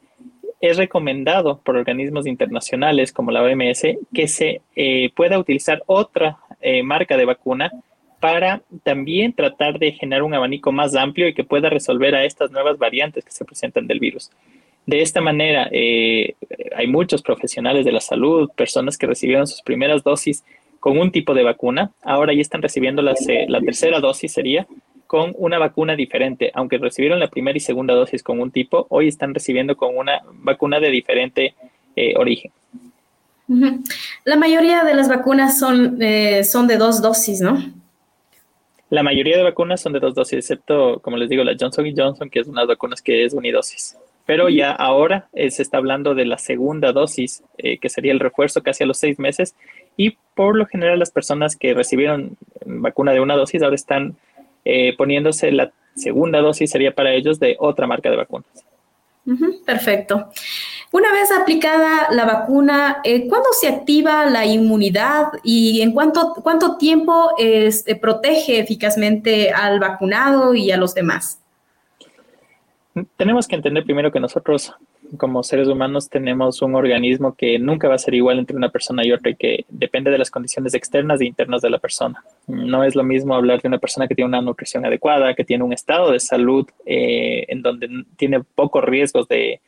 es 0.60 0.76
recomendado 0.76 1.60
por 1.62 1.76
organismos 1.76 2.26
internacionales 2.26 3.12
como 3.12 3.30
la 3.30 3.42
OMS 3.42 3.82
que 4.14 4.28
se 4.28 4.62
eh, 4.74 5.10
pueda 5.14 5.38
utilizar 5.38 5.82
otra 5.86 6.38
eh, 6.60 6.82
marca 6.82 7.16
de 7.16 7.24
vacuna 7.24 7.70
para 8.20 8.62
también 8.82 9.32
tratar 9.32 9.78
de 9.78 9.92
generar 9.92 10.22
un 10.22 10.34
abanico 10.34 10.72
más 10.72 10.96
amplio 10.96 11.28
y 11.28 11.34
que 11.34 11.44
pueda 11.44 11.68
resolver 11.68 12.14
a 12.14 12.24
estas 12.24 12.50
nuevas 12.50 12.78
variantes 12.78 13.24
que 13.24 13.30
se 13.30 13.44
presentan 13.44 13.86
del 13.86 14.00
virus. 14.00 14.30
De 14.86 15.02
esta 15.02 15.20
manera, 15.20 15.68
eh, 15.72 16.36
hay 16.76 16.86
muchos 16.86 17.20
profesionales 17.20 17.84
de 17.84 17.92
la 17.92 18.00
salud, 18.00 18.50
personas 18.54 18.96
que 18.96 19.06
recibieron 19.06 19.46
sus 19.46 19.60
primeras 19.62 20.02
dosis 20.04 20.44
con 20.78 20.98
un 20.98 21.10
tipo 21.10 21.34
de 21.34 21.42
vacuna, 21.42 21.90
ahora 22.02 22.32
ya 22.32 22.40
están 22.40 22.62
recibiendo 22.62 23.02
la, 23.02 23.14
la 23.48 23.60
tercera 23.60 23.98
dosis, 23.98 24.32
sería 24.32 24.66
con 25.06 25.34
una 25.38 25.58
vacuna 25.58 25.96
diferente. 25.96 26.50
Aunque 26.54 26.78
recibieron 26.78 27.18
la 27.18 27.28
primera 27.28 27.56
y 27.56 27.60
segunda 27.60 27.94
dosis 27.94 28.22
con 28.22 28.40
un 28.40 28.50
tipo, 28.50 28.86
hoy 28.90 29.08
están 29.08 29.34
recibiendo 29.34 29.76
con 29.76 29.96
una 29.96 30.20
vacuna 30.32 30.80
de 30.80 30.90
diferente 30.90 31.54
eh, 31.96 32.14
origen. 32.16 32.52
La 34.24 34.36
mayoría 34.36 34.82
de 34.84 34.94
las 34.94 35.08
vacunas 35.08 35.58
son, 35.58 36.02
eh, 36.02 36.42
son 36.44 36.66
de 36.66 36.76
dos 36.76 37.00
dosis, 37.00 37.40
¿no? 37.40 37.58
La 38.90 39.02
mayoría 39.02 39.36
de 39.36 39.42
vacunas 39.42 39.80
son 39.80 39.92
de 39.92 40.00
dos 40.00 40.14
dosis, 40.14 40.38
excepto, 40.38 41.00
como 41.00 41.16
les 41.16 41.28
digo, 41.28 41.42
la 41.42 41.56
Johnson 41.58 41.86
Johnson, 41.96 42.30
que 42.30 42.40
es 42.40 42.46
una 42.46 42.64
vacunas 42.64 43.02
que 43.02 43.24
es 43.24 43.34
unidosis. 43.34 43.96
Pero 44.26 44.48
ya 44.48 44.72
ahora 44.72 45.28
eh, 45.32 45.50
se 45.52 45.62
está 45.62 45.78
hablando 45.78 46.14
de 46.14 46.26
la 46.26 46.36
segunda 46.36 46.92
dosis, 46.92 47.44
eh, 47.58 47.78
que 47.78 47.88
sería 47.88 48.12
el 48.12 48.20
refuerzo 48.20 48.62
casi 48.62 48.82
a 48.82 48.86
los 48.86 48.98
seis 48.98 49.18
meses. 49.20 49.54
Y 49.96 50.18
por 50.34 50.56
lo 50.56 50.66
general 50.66 50.98
las 50.98 51.12
personas 51.12 51.56
que 51.56 51.72
recibieron 51.72 52.36
vacuna 52.66 53.12
de 53.12 53.20
una 53.20 53.36
dosis 53.36 53.62
ahora 53.62 53.76
están 53.76 54.16
eh, 54.64 54.94
poniéndose 54.96 55.52
la 55.52 55.72
segunda 55.94 56.40
dosis, 56.40 56.70
sería 56.70 56.92
para 56.92 57.14
ellos 57.14 57.38
de 57.38 57.56
otra 57.58 57.86
marca 57.86 58.10
de 58.10 58.16
vacunas. 58.16 58.46
perfecto. 59.64 60.28
Una 60.92 61.12
vez 61.12 61.30
aplicada 61.32 62.08
la 62.10 62.24
vacuna, 62.24 63.02
¿cuándo 63.28 63.48
se 63.52 63.68
activa 63.68 64.26
la 64.26 64.44
inmunidad 64.44 65.28
y 65.42 65.82
en 65.82 65.92
cuánto, 65.92 66.34
cuánto 66.42 66.76
tiempo 66.76 67.30
protege 68.00 68.60
eficazmente 68.60 69.50
al 69.50 69.80
vacunado 69.80 70.54
y 70.54 70.70
a 70.70 70.76
los 70.76 70.94
demás? 70.94 71.40
Tenemos 73.16 73.46
que 73.46 73.56
entender 73.56 73.84
primero 73.84 74.10
que 74.10 74.20
nosotros 74.20 74.74
como 75.18 75.42
seres 75.42 75.68
humanos 75.68 76.08
tenemos 76.08 76.62
un 76.62 76.74
organismo 76.74 77.34
que 77.34 77.58
nunca 77.58 77.88
va 77.88 77.94
a 77.94 77.98
ser 77.98 78.14
igual 78.14 78.38
entre 78.38 78.56
una 78.56 78.70
persona 78.70 79.06
y 79.06 79.12
otra 79.12 79.30
y 79.30 79.36
que 79.36 79.64
depende 79.68 80.10
de 80.10 80.18
las 80.18 80.30
condiciones 80.30 80.74
externas 80.74 81.20
e 81.20 81.26
internas 81.26 81.62
de 81.62 81.70
la 81.70 81.78
persona. 81.78 82.24
No 82.46 82.82
es 82.84 82.94
lo 82.94 83.04
mismo 83.04 83.34
hablar 83.34 83.60
de 83.60 83.68
una 83.68 83.78
persona 83.78 84.08
que 84.08 84.14
tiene 84.14 84.28
una 84.28 84.40
nutrición 84.40 84.84
adecuada, 84.84 85.34
que 85.34 85.44
tiene 85.44 85.64
un 85.64 85.72
estado 85.72 86.10
de 86.10 86.20
salud 86.20 86.66
eh, 86.86 87.44
en 87.48 87.62
donde 87.62 87.88
tiene 88.16 88.42
pocos 88.42 88.82
riesgos 88.82 89.28
de, 89.28 89.60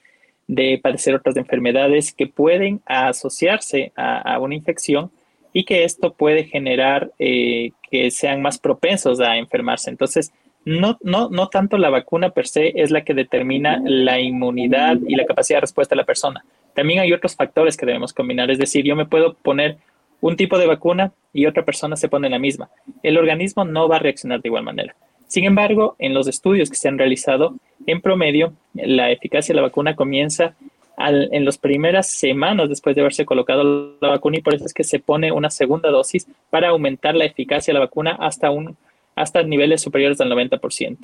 padecer 0.83 1.15
otras 1.15 1.37
enfermedades 1.37 2.13
que 2.13 2.27
pueden 2.27 2.81
asociarse 2.87 3.93
a, 3.97 4.39
una 4.41 4.55
infección 4.55 5.11
y 5.53 5.65
que 5.65 5.85
esto 5.85 6.15
puede 6.15 6.45
generar 6.45 7.13
eh, 7.19 7.73
que 7.91 8.11
sean 8.11 8.41
más 8.41 8.59
propensos 8.59 9.21
a 9.21 9.37
enfermarse. 9.37 9.91
Entonces, 9.91 10.33
no, 10.69 10.99
no, 11.03 11.31
no 11.31 11.49
tanto 11.49 11.79
la 11.79 11.89
vacuna 11.89 12.29
per 12.31 12.47
se 12.47 12.73
es 12.77 12.91
la 12.91 13.03
que 13.03 13.15
determina 13.15 13.81
la 13.85 14.21
inmunidad 14.21 14.99
y 15.07 15.17
la 15.17 15.25
capacidad 15.25 15.57
de 15.57 15.63
respuesta 15.63 15.95
de 15.95 16.03
la 16.03 16.05
persona. 16.05 16.45
También 16.75 17.01
hay 17.01 17.13
otros 17.15 17.35
factores 17.35 17.75
que 17.77 17.87
debemos 17.87 18.13
combinar. 18.13 18.51
Es 18.51 18.59
decir, 18.59 18.85
yo 18.85 18.95
me 18.95 19.07
puedo 19.07 19.33
poner 19.33 19.79
un 20.21 20.37
tipo 20.37 20.59
de 20.59 20.67
vacuna 20.67 21.13
y 21.33 21.47
otra 21.47 21.65
persona 21.65 21.97
se 21.97 22.11
pone 22.11 22.29
la 22.29 22.39
misma. 22.39 22.69
El 23.03 23.17
organismo 23.17 23.65
no 23.65 23.89
va 23.89 23.97
a 23.97 24.01
reaccionar 24.01 24.43
de 24.43 24.49
igual 24.49 24.63
manera. 24.63 24.95
Sin 25.27 25.45
embargo, 25.45 25.97
en 25.99 26.13
los 26.13 26.29
estudios 26.29 26.69
que 26.69 26.77
se 26.77 26.89
han 26.89 26.99
realizado, 26.99 27.55
en 27.87 28.03
promedio, 28.03 28.53
la 28.75 29.11
eficacia 29.11 29.55
de 29.55 29.57
la 29.57 29.69
vacuna 29.69 29.97
comienza 29.97 30.55
en 30.99 31.45
las 31.47 31.57
primeras 31.57 32.09
semanas 32.09 32.69
después 32.69 32.95
de 32.95 33.03
haberse 33.03 33.25
colocado 33.25 33.97
la 34.01 34.09
vacuna 34.09 34.39
y 34.39 34.43
por 34.43 34.55
eso 34.55 34.67
es 34.67 34.75
que 34.75 34.85
se 34.85 34.99
pone 34.99 35.33
una 35.33 35.49
segunda 35.49 35.91
dosis 35.91 36.27
para 36.51 36.69
aumentar 36.69 37.15
la 37.15 37.25
eficacia 37.25 37.73
de 37.73 37.79
la 37.79 37.87
vacuna 37.87 38.17
hasta 38.19 38.51
un 38.51 38.77
hasta 39.21 39.43
niveles 39.43 39.81
superiores 39.81 40.21
al 40.21 40.31
90%. 40.31 40.97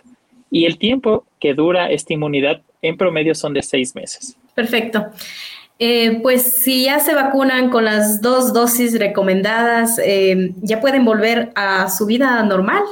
Y 0.51 0.67
el 0.67 0.79
tiempo 0.79 1.27
que 1.41 1.55
dura 1.55 1.91
esta 1.91 2.13
inmunidad 2.13 2.63
en 2.81 2.97
promedio 2.97 3.35
son 3.35 3.55
de 3.55 3.63
seis 3.63 3.95
meses. 3.95 4.37
Perfecto. 4.55 5.07
Eh, 5.79 6.21
pues 6.23 6.63
si 6.63 6.85
ya 6.85 7.01
se 7.01 7.15
vacunan 7.15 7.69
con 7.71 7.85
las 7.85 8.23
dos 8.23 8.53
dosis 8.53 8.99
recomendadas, 8.99 9.99
eh, 9.99 10.53
¿ya 10.63 10.81
pueden 10.81 11.05
volver 11.05 11.51
a 11.57 11.91
su 11.91 12.07
vida 12.07 12.43
normal? 12.45 12.83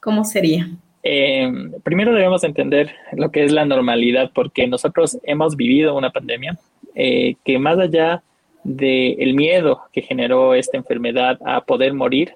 ¿Cómo 0.00 0.24
sería? 0.24 0.68
Eh, 1.04 1.50
primero 1.84 2.12
debemos 2.12 2.42
entender 2.42 2.90
lo 3.12 3.30
que 3.30 3.44
es 3.44 3.52
la 3.52 3.64
normalidad, 3.64 4.32
porque 4.34 4.66
nosotros 4.66 5.18
hemos 5.22 5.56
vivido 5.56 5.96
una 5.96 6.10
pandemia 6.10 6.58
que 6.94 7.58
más 7.58 7.78
allá 7.78 8.22
del 8.62 9.34
miedo 9.34 9.82
que 9.92 10.02
generó 10.02 10.54
esta 10.54 10.76
enfermedad 10.76 11.38
a 11.44 11.60
poder 11.60 11.92
morir, 11.92 12.34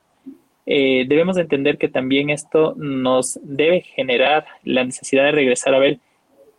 eh, 0.71 1.07
debemos 1.09 1.39
entender 1.39 1.79
que 1.79 1.89
también 1.89 2.29
esto 2.29 2.75
nos 2.77 3.41
debe 3.43 3.81
generar 3.81 4.45
la 4.65 4.85
necesidad 4.85 5.25
de 5.25 5.33
regresar 5.33 5.75
a 5.75 5.79
ver 5.79 5.99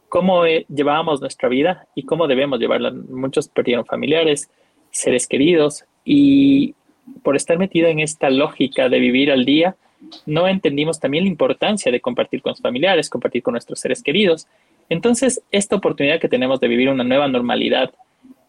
cómo 0.09 0.47
eh, 0.47 0.65
llevábamos 0.67 1.21
nuestra 1.21 1.47
vida 1.47 1.87
y 1.93 2.01
cómo 2.01 2.25
debemos 2.25 2.59
llevarla. 2.59 2.91
Muchos 2.91 3.49
perdieron 3.49 3.85
familiares, 3.85 4.49
seres 4.89 5.27
queridos 5.27 5.85
y 6.03 6.73
por 7.21 7.35
estar 7.35 7.59
metido 7.59 7.87
en 7.87 7.99
esta 7.99 8.31
lógica 8.31 8.89
de 8.89 8.97
vivir 8.97 9.31
al 9.31 9.45
día, 9.45 9.75
no 10.25 10.47
entendimos 10.47 10.99
también 10.99 11.25
la 11.25 11.29
importancia 11.29 11.91
de 11.91 12.01
compartir 12.01 12.41
con 12.41 12.49
los 12.49 12.61
familiares, 12.61 13.11
compartir 13.11 13.43
con 13.43 13.51
nuestros 13.51 13.79
seres 13.79 14.01
queridos. 14.01 14.47
Entonces, 14.89 15.43
esta 15.51 15.75
oportunidad 15.75 16.19
que 16.19 16.29
tenemos 16.29 16.59
de 16.59 16.67
vivir 16.67 16.89
una 16.89 17.03
nueva 17.03 17.27
normalidad, 17.27 17.91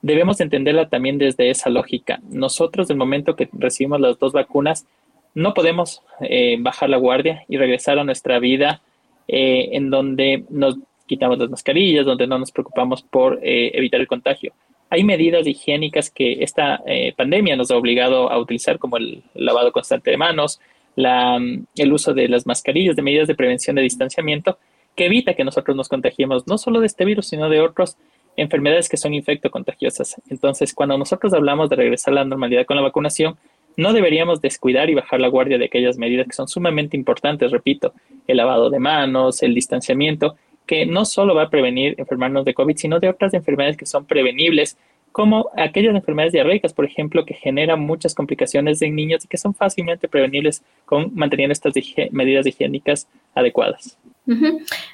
debemos 0.01 0.41
entenderla 0.41 0.89
también 0.89 1.19
desde 1.19 1.51
esa 1.51 1.69
lógica. 1.69 2.19
Nosotros, 2.31 2.89
del 2.89 2.97
momento 2.97 3.37
que 3.37 3.51
recibimos 3.53 4.01
las 4.01 4.19
dos 4.19 4.33
vacunas, 4.33 4.87
no 5.35 5.55
podemos 5.55 6.03
eh, 6.21 6.57
bajar 6.61 6.91
la 6.91 6.97
guardia 6.97 7.45
y 7.49 7.57
regresar 7.57 7.99
a 7.99 8.05
nuestra 8.05 8.39
vida 8.39 8.81
eh, 9.29 9.71
en 9.73 9.91
donde 9.91 10.45
nos 10.51 10.77
quitamos 11.07 11.39
las 11.39 11.51
mascarillas, 11.51 12.07
donde 12.07 12.27
no 12.27 12.39
nos 12.39 12.53
preocupamos 12.53 13.03
por 13.03 13.41
eh, 13.43 13.71
evitar 13.75 14.01
el 14.01 14.07
contagio. 14.07 14.53
Hay 14.91 15.05
medidas 15.05 15.47
higiénicas 15.47 16.11
que 16.11 16.43
esta 16.43 16.83
pandemia 17.17 17.55
nos 17.55 17.71
ha 17.71 17.77
obligado 17.77 18.29
a 18.29 18.37
utilizar, 18.39 18.81
como 18.81 18.97
el 18.97 19.23
lavado 19.35 19.71
constante 19.71 20.11
de 20.11 20.17
manos, 20.17 20.61
el 20.97 21.93
uso 21.93 22.13
de 22.13 22.29
las 22.29 22.45
mascarillas, 22.45 22.97
de 22.97 23.03
medidas 23.03 23.29
de 23.29 23.37
prevención 23.37 23.77
de 23.77 23.83
distanciamiento, 23.83 24.59
que 24.97 25.07
evita 25.07 25.35
que 25.35 25.45
nosotros 25.45 25.77
nos 25.77 25.89
contagiemos 25.89 26.49
no 26.49 26.59
solo 26.59 26.81
de 26.81 26.87
este 26.89 27.05
virus, 27.05 27.29
sino 27.29 27.49
de 27.49 27.61
otras 27.61 27.97
enfermedades 28.37 28.89
que 28.89 28.97
son 28.97 29.15
infectocontagiosas. 29.15 30.21
Entonces, 30.29 30.75
cuando 30.75 30.99
nosotros 30.99 31.33
hablamos 31.35 31.71
de 31.71 31.77
regresar 31.77 32.13
a 32.13 32.17
la 32.17 32.25
normalidad 32.25 32.67
con 32.67 32.77
la 32.77 32.83
vacunación, 32.83 33.37
no 33.77 33.93
deberíamos 33.93 34.41
descuidar 34.41 34.91
y 34.91 34.95
bajar 34.95 35.21
la 35.21 35.29
guardia 35.29 35.59
de 35.59 35.67
aquellas 35.67 35.99
medidas 35.99 36.27
que 36.27 36.35
son 36.35 36.49
sumamente 36.49 36.97
importantes, 36.97 37.51
repito, 37.51 37.93
el 38.27 38.37
lavado 38.37 38.71
de 38.71 38.79
manos, 38.79 39.43
el 39.43 39.55
distanciamiento, 39.55 40.37
que 40.67 40.87
no 40.87 41.05
solo 41.05 41.35
va 41.35 41.45
a 41.45 41.51
prevenir 41.51 41.95
enfermarnos 41.99 42.45
de 42.45 42.55
COVID, 42.55 42.77
sino 42.77 43.01
de 43.01 43.09
otras 43.09 43.35
enfermedades 43.35 43.77
que 43.77 43.87
son 43.87 44.05
prevenibles, 44.05 44.77
como 45.13 45.51
aquellas 45.57 45.95
enfermedades 45.95 46.33
diarreicas, 46.33 46.73
por 46.73 46.85
ejemplo, 46.85 47.25
que 47.25 47.35
generan 47.35 47.81
muchas 47.81 48.15
complicaciones 48.15 48.81
en 48.83 48.95
niños 48.95 49.25
y 49.25 49.29
que 49.29 49.37
son 49.37 49.55
fácilmente 49.55 50.09
prevenibles 50.09 50.63
con 50.85 51.13
manteniendo 51.15 51.53
estas 51.53 51.75
medidas 52.13 52.47
higiénicas 52.47 53.09
adecuadas. 53.35 53.99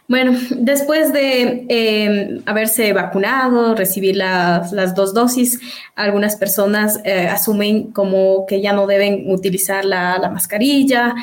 Bueno, 0.09 0.39
después 0.51 1.13
de 1.13 1.67
em, 1.69 2.43
haberse 2.47 2.93
vacunado, 2.93 3.75
recibir 3.75 4.17
las, 4.17 4.95
dos 4.95 5.15
dosis, 5.15 5.61
algunas 5.95 6.37
personas 6.37 7.01
eh, 7.05 7.27
asumen 7.27 7.91
como 7.93 8.47
que 8.47 8.61
ya 8.61 8.73
no 8.73 8.87
deben 8.87 9.31
utilizar 9.31 9.85
la, 9.85 10.31
mascarilla. 10.33 11.15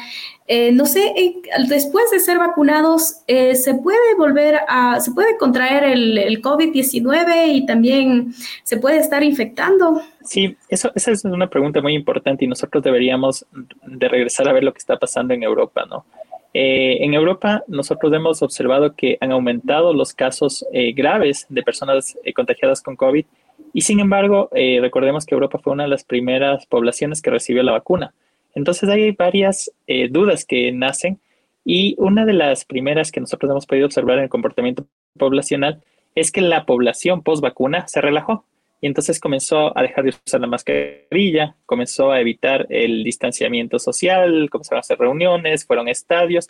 Eh, 0.45 0.73
no 0.73 0.85
sé, 0.85 1.13
eh, 1.15 1.35
después 1.69 2.11
de 2.11 2.19
ser 2.19 2.37
vacunados, 2.37 3.21
¿se 3.27 3.75
puede 3.75 4.15
volver 4.17 4.59
a, 4.67 4.99
se 4.99 5.11
puede 5.11 5.37
contraer 5.37 5.85
el, 5.85 6.17
el 6.17 6.41
COVID-19 6.41 7.53
y 7.53 7.65
también 7.65 8.33
se 8.63 8.77
puede 8.77 8.97
estar 8.97 9.23
infectando? 9.23 10.01
Sí, 10.25 10.57
eso, 10.67 10.91
esa 10.95 11.11
es 11.11 11.23
una 11.23 11.47
pregunta 11.47 11.81
muy 11.81 11.95
importante 11.95 12.43
y 12.43 12.49
nosotros 12.49 12.83
deberíamos 12.83 13.45
de 13.85 14.07
regresar 14.09 14.49
a 14.49 14.53
ver 14.53 14.63
lo 14.63 14.73
que 14.73 14.79
está 14.79 14.97
pasando 14.97 15.33
en 15.33 15.43
Europa, 15.43 15.85
¿no? 15.89 16.05
Eh, 16.53 17.03
en 17.03 17.15
Europa 17.15 17.63
nosotros 17.67 18.13
hemos 18.13 18.43
observado 18.43 18.95
que 18.95 19.17
han 19.21 19.31
aumentado 19.31 19.91
los 19.91 20.13
casos 20.13 20.63
eh, 20.71 20.93
graves 20.93 21.47
de 21.49 21.63
personas 21.63 22.15
eh, 22.23 22.33
contagiadas 22.33 22.81
con 22.81 22.95
COVID. 22.95 23.25
Y 23.73 23.81
sin 23.81 23.99
embargo 23.99 24.49
recordemos 24.53 25.25
que 25.25 25.33
Europa 25.33 25.57
fue 25.57 25.73
una 25.73 25.83
de 25.83 25.89
las 25.89 26.03
primeras 26.03 26.65
poblaciones 26.67 27.21
que 27.21 27.31
recibió 27.31 27.63
la 27.63 27.71
vacuna. 27.71 28.13
Entonces 28.53 28.87
hay 28.89 29.11
varias 29.11 29.71
dudas 30.11 30.45
que 30.45 30.71
nacen. 30.71 31.19
Y 31.65 31.95
una 31.97 32.25
de 32.25 32.33
las 32.33 32.65
primeras 32.65 33.11
que 33.11 33.19
nosotros 33.19 33.49
hemos 33.49 33.65
podido 33.65 33.87
observar 33.87 34.17
en 34.17 34.25
el 34.25 34.29
comportamiento 34.29 34.85
poblacional 35.17 35.81
es 36.13 36.31
que 36.31 36.41
la 36.41 36.65
población 36.65 37.23
post 37.23 37.41
vacuna 37.41 37.87
se 37.87 38.01
relajó 38.01 38.45
y 38.83 38.87
entonces 38.87 39.21
comenzó 39.21 39.77
a 39.77 39.81
dejar 39.81 40.03
de 40.03 40.09
usar 40.09 40.41
la 40.41 40.47
mascarilla, 40.47 41.55
comenzó 41.65 42.11
a 42.11 42.19
evitar 42.19 42.67
el 42.69 43.05
distanciamiento 43.05 43.79
social, 43.79 44.49
comenzaron 44.49 44.79
a 44.79 44.81
hacer 44.81 44.99
reuniones, 44.99 45.65
fueron 45.65 45.87
estadios 45.87 46.49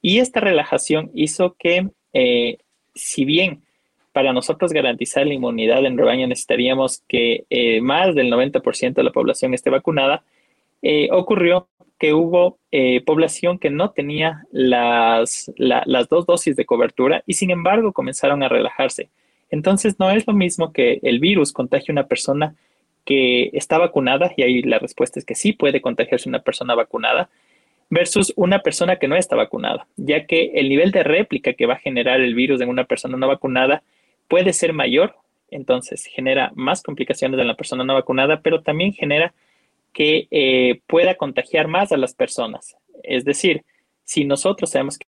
y 0.00 0.20
esta 0.20 0.40
relajación 0.40 1.10
hizo 1.12 1.56
que, 1.58 1.90
eh, 2.14 2.56
si 2.94 3.26
bien 3.26 3.64
para 4.12 4.32
nosotros 4.32 4.72
garantizar 4.72 5.26
la 5.26 5.34
inmunidad 5.34 5.84
en 5.84 5.98
rebaño 5.98 6.26
necesitaríamos 6.26 7.02
que 7.06 7.44
eh, 7.50 7.82
más 7.82 8.14
del 8.14 8.32
90% 8.32 8.94
de 8.94 9.04
la 9.04 9.12
población 9.12 9.52
esté 9.52 9.68
vacunada, 9.68 10.24
eh, 10.80 11.10
ocurrió 11.12 11.68
que 11.98 12.14
hubo 12.14 12.58
población 13.04 13.58
que 13.58 13.68
no 13.68 13.90
tenía 13.90 14.44
las, 14.50 15.52
las 15.58 16.08
dos 16.08 16.24
dosis 16.24 16.56
de 16.56 16.64
cobertura 16.64 17.22
y 17.26 17.34
sin 17.34 17.50
embargo 17.50 17.92
comenzaron 17.92 18.42
a 18.42 18.48
relajarse. 18.48 19.10
Entonces, 19.54 20.00
no 20.00 20.10
es 20.10 20.26
lo 20.26 20.32
mismo 20.32 20.72
que 20.72 20.98
el 21.04 21.20
virus 21.20 21.52
contagie 21.52 21.86
a 21.90 21.92
una 21.92 22.08
persona 22.08 22.56
que 23.04 23.50
está 23.52 23.78
vacunada, 23.78 24.32
y 24.36 24.42
ahí 24.42 24.62
la 24.62 24.80
respuesta 24.80 25.20
es 25.20 25.24
que 25.24 25.36
sí 25.36 25.52
puede 25.52 25.80
contagiarse 25.80 26.28
una 26.28 26.40
persona 26.40 26.74
vacunada, 26.74 27.30
versus 27.88 28.32
una 28.34 28.58
persona 28.58 28.96
que 28.96 29.06
no 29.06 29.14
está 29.14 29.36
vacunada, 29.36 29.86
ya 29.96 30.26
que 30.26 30.50
el 30.56 30.68
nivel 30.68 30.90
de 30.90 31.04
réplica 31.04 31.52
que 31.52 31.66
va 31.66 31.74
a 31.74 31.78
generar 31.78 32.20
el 32.20 32.34
virus 32.34 32.60
en 32.62 32.68
una 32.68 32.82
persona 32.82 33.16
no 33.16 33.28
vacunada 33.28 33.84
puede 34.26 34.52
ser 34.52 34.72
mayor, 34.72 35.14
entonces 35.52 36.04
genera 36.06 36.50
más 36.56 36.82
complicaciones 36.82 37.38
en 37.38 37.46
la 37.46 37.54
persona 37.54 37.84
no 37.84 37.94
vacunada, 37.94 38.40
pero 38.40 38.60
también 38.60 38.92
genera 38.92 39.34
que 39.92 40.26
eh, 40.32 40.80
pueda 40.88 41.14
contagiar 41.14 41.68
más 41.68 41.92
a 41.92 41.96
las 41.96 42.12
personas. 42.12 42.76
Es 43.04 43.24
decir, 43.24 43.62
si 44.02 44.24
nosotros 44.24 44.70
sabemos 44.70 44.98
que 44.98 45.06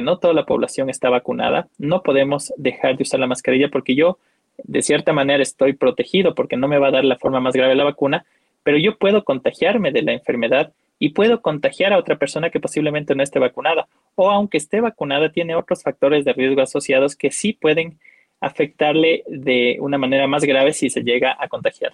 no 0.00 0.18
toda 0.18 0.34
la 0.34 0.46
población 0.46 0.90
está 0.90 1.10
vacunada, 1.10 1.68
no 1.78 2.02
podemos 2.02 2.52
dejar 2.56 2.96
de 2.96 3.02
usar 3.02 3.20
la 3.20 3.26
mascarilla 3.26 3.68
porque 3.70 3.94
yo, 3.94 4.18
de 4.64 4.82
cierta 4.82 5.12
manera, 5.12 5.42
estoy 5.42 5.74
protegido 5.74 6.34
porque 6.34 6.56
no 6.56 6.68
me 6.68 6.78
va 6.78 6.88
a 6.88 6.92
dar 6.92 7.04
la 7.04 7.16
forma 7.16 7.40
más 7.40 7.54
grave 7.54 7.74
la 7.74 7.84
vacuna, 7.84 8.24
pero 8.62 8.78
yo 8.78 8.98
puedo 8.98 9.24
contagiarme 9.24 9.92
de 9.92 10.02
la 10.02 10.12
enfermedad 10.12 10.72
y 10.98 11.10
puedo 11.10 11.42
contagiar 11.42 11.92
a 11.92 11.98
otra 11.98 12.16
persona 12.16 12.50
que 12.50 12.60
posiblemente 12.60 13.14
no 13.14 13.22
esté 13.22 13.38
vacunada 13.38 13.86
o 14.14 14.30
aunque 14.30 14.56
esté 14.56 14.80
vacunada 14.80 15.30
tiene 15.30 15.54
otros 15.54 15.82
factores 15.82 16.24
de 16.24 16.32
riesgo 16.32 16.62
asociados 16.62 17.16
que 17.16 17.30
sí 17.30 17.52
pueden 17.52 17.98
afectarle 18.40 19.22
de 19.26 19.76
una 19.80 19.98
manera 19.98 20.26
más 20.26 20.44
grave 20.44 20.72
si 20.72 20.90
se 20.90 21.02
llega 21.02 21.36
a 21.38 21.48
contagiar. 21.48 21.92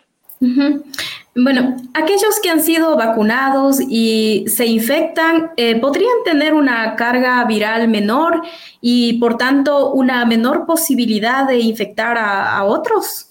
Bueno, 1.35 1.77
aquellos 1.95 2.41
que 2.43 2.51
han 2.51 2.63
sido 2.63 2.95
vacunados 2.97 3.79
y 3.81 4.45
se 4.49 4.67
infectan 4.67 5.53
eh, 5.57 5.81
podrían 5.81 6.13
tener 6.25 6.53
una 6.53 6.95
carga 6.97 7.43
viral 7.47 7.89
menor 7.89 8.43
y 8.83 9.15
por 9.15 9.39
tanto 9.39 9.93
una 9.93 10.27
menor 10.27 10.67
posibilidad 10.67 11.49
de 11.49 11.59
infectar 11.59 12.19
a, 12.19 12.63
otros. 12.65 13.31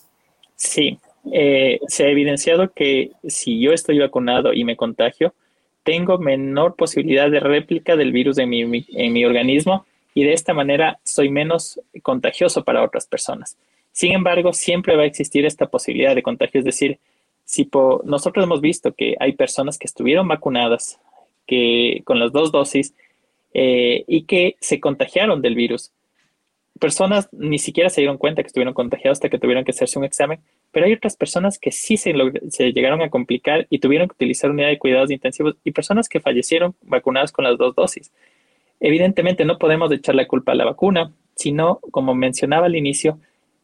Sí, 0.56 0.98
eh, 1.32 1.80
se 1.88 2.06
ha 2.06 2.10
evidenciado 2.10 2.72
que 2.74 3.12
si 3.28 3.60
yo 3.60 3.72
estoy 3.72 4.00
vacunado 4.00 4.52
y 4.52 4.64
me 4.64 4.76
contagio, 4.76 5.36
tengo 5.84 6.18
menor 6.18 6.76
posibilidad 6.76 7.30
de 7.30 7.40
réplica 7.40 7.96
del 7.96 8.12
virus 8.12 8.40
en 8.40 8.50
mi, 8.50 8.86
en 8.90 9.14
mi 9.14 9.26
organismo 9.26 9.86
y 10.16 10.24
de 10.24 10.34
esta 10.34 10.56
manera 10.56 11.00
soy 11.04 11.30
menos 11.30 11.80
contagioso 12.02 12.64
para 12.64 12.84
otras 12.84 13.06
personas. 13.06 13.58
Sin 13.92 14.14
embargo, 14.14 14.54
siempre 14.54 14.96
va 14.96 15.04
a 15.04 15.08
existir 15.08 15.46
esta 15.46 15.68
posibilidad 15.68 16.16
de 16.16 16.24
contagio, 16.24 16.60
es 16.60 16.66
decir, 16.66 17.00
si 17.44 17.70
nosotros 18.06 18.46
hemos 18.46 18.62
visto 18.62 18.94
que 18.94 19.16
hay 19.20 19.34
personas 19.34 19.78
que 19.78 19.88
estuvieron 19.88 20.28
vacunadas 20.28 21.00
que, 21.46 22.02
con 22.06 22.20
las 22.20 22.32
dos 22.32 22.52
dosis 22.52 22.94
eh, 23.54 24.06
y 24.08 24.24
que 24.24 24.56
se 24.62 24.80
contagiaron 24.80 25.42
del 25.42 25.56
virus. 25.56 25.92
Personas 26.80 27.28
ni 27.34 27.60
siquiera 27.60 27.90
se 27.90 28.02
dieron 28.02 28.18
cuenta 28.18 28.42
que 28.42 28.48
estuvieron 28.48 28.74
contagiados 28.74 29.18
hasta 29.18 29.30
que 29.30 29.38
tuvieron 29.38 29.66
que 29.66 29.72
hacerse 29.72 30.00
un 30.00 30.06
examen, 30.06 30.40
pero 30.72 30.86
hay 30.86 30.94
otras 30.94 31.18
personas 31.18 31.60
que 31.60 31.72
sí 31.72 31.98
se, 31.98 32.14
se 32.50 32.72
llegaron 32.72 33.02
a 33.02 33.10
complicar 33.10 33.68
y 33.70 33.80
tuvieron 33.80 34.08
que 34.08 34.14
utilizar 34.14 34.50
unidad 34.50 34.70
de 34.70 34.80
cuidados 34.80 35.12
intensivos 35.12 35.56
y 35.66 35.72
personas 35.72 36.08
que 36.08 36.22
fallecieron 36.22 36.74
vacunadas 36.82 37.32
con 37.34 37.44
las 37.44 37.58
dos 37.58 37.76
dosis. 37.76 38.12
Evidentemente 38.80 39.46
no 39.46 39.58
podemos 39.58 39.92
echar 39.92 40.16
la 40.16 40.28
culpa 40.28 40.54
a 40.54 40.56
la 40.56 40.66
vacuna, 40.66 41.12
sino, 41.36 41.80
como 41.92 42.16
mencionaba 42.16 42.68
al 42.68 42.76
inicio, 42.76 43.20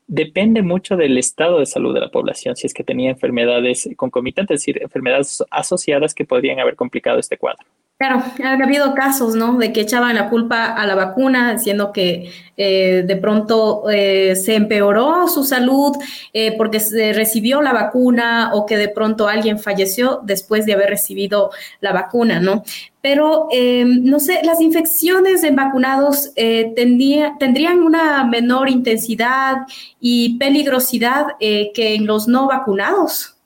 depende 0.07 0.61
mucho 0.61 0.95
del 0.95 1.17
estado 1.17 1.59
de 1.59 1.65
salud 1.65 1.93
de 1.93 1.99
la 1.99 2.09
población, 2.09 2.55
si 2.55 2.65
es 2.65 2.73
que 2.73 2.83
tenía 2.83 3.09
enfermedades 3.09 3.89
concomitantes, 3.95 4.55
es 4.55 4.61
decir, 4.61 4.81
enfermedades 4.81 5.43
asociadas 5.51 6.13
que 6.13 6.25
podrían 6.25 6.59
haber 6.59 6.75
complicado 6.75 7.19
este 7.19 7.37
cuadro. 7.37 7.65
Claro, 7.97 8.21
ha 8.43 8.53
habido 8.53 8.93
casos, 8.93 9.35
¿no? 9.35 9.57
De 9.57 9.73
que 9.73 9.81
echaban 9.81 10.13
la 10.13 10.29
culpa 10.29 10.65
a 10.65 10.85
la 10.85 10.93
vacuna, 10.93 11.53
diciendo 11.53 11.91
que 11.91 12.29
eh, 12.55 13.03
de 13.03 13.15
pronto 13.15 13.89
eh, 13.89 14.35
se 14.35 14.53
empeoró 14.53 15.27
su 15.27 15.43
salud 15.43 15.97
eh, 16.31 16.55
porque 16.57 16.79
se 16.79 17.11
recibió 17.13 17.59
la 17.63 17.73
vacuna 17.73 18.51
o 18.53 18.67
que 18.67 18.77
de 18.77 18.89
pronto 18.89 19.27
alguien 19.27 19.57
falleció 19.57 20.21
después 20.23 20.67
de 20.67 20.73
haber 20.73 20.91
recibido 20.91 21.49
la 21.81 21.91
vacuna, 21.91 22.39
¿no? 22.39 22.63
Pero, 23.01 23.47
no 23.85 24.19
sé, 24.19 24.41
las 24.43 24.59
infecciones 24.59 25.43
en 25.45 25.55
vacunados 25.55 26.33
tendrían 26.35 27.79
una 27.79 28.25
menor 28.25 28.69
intensidad 28.69 29.59
y 30.01 30.37
peligrosidad 30.37 31.27
que 31.39 31.95
en 31.95 32.05
los 32.05 32.27
no 32.27 32.47
vacunados. 32.47 33.37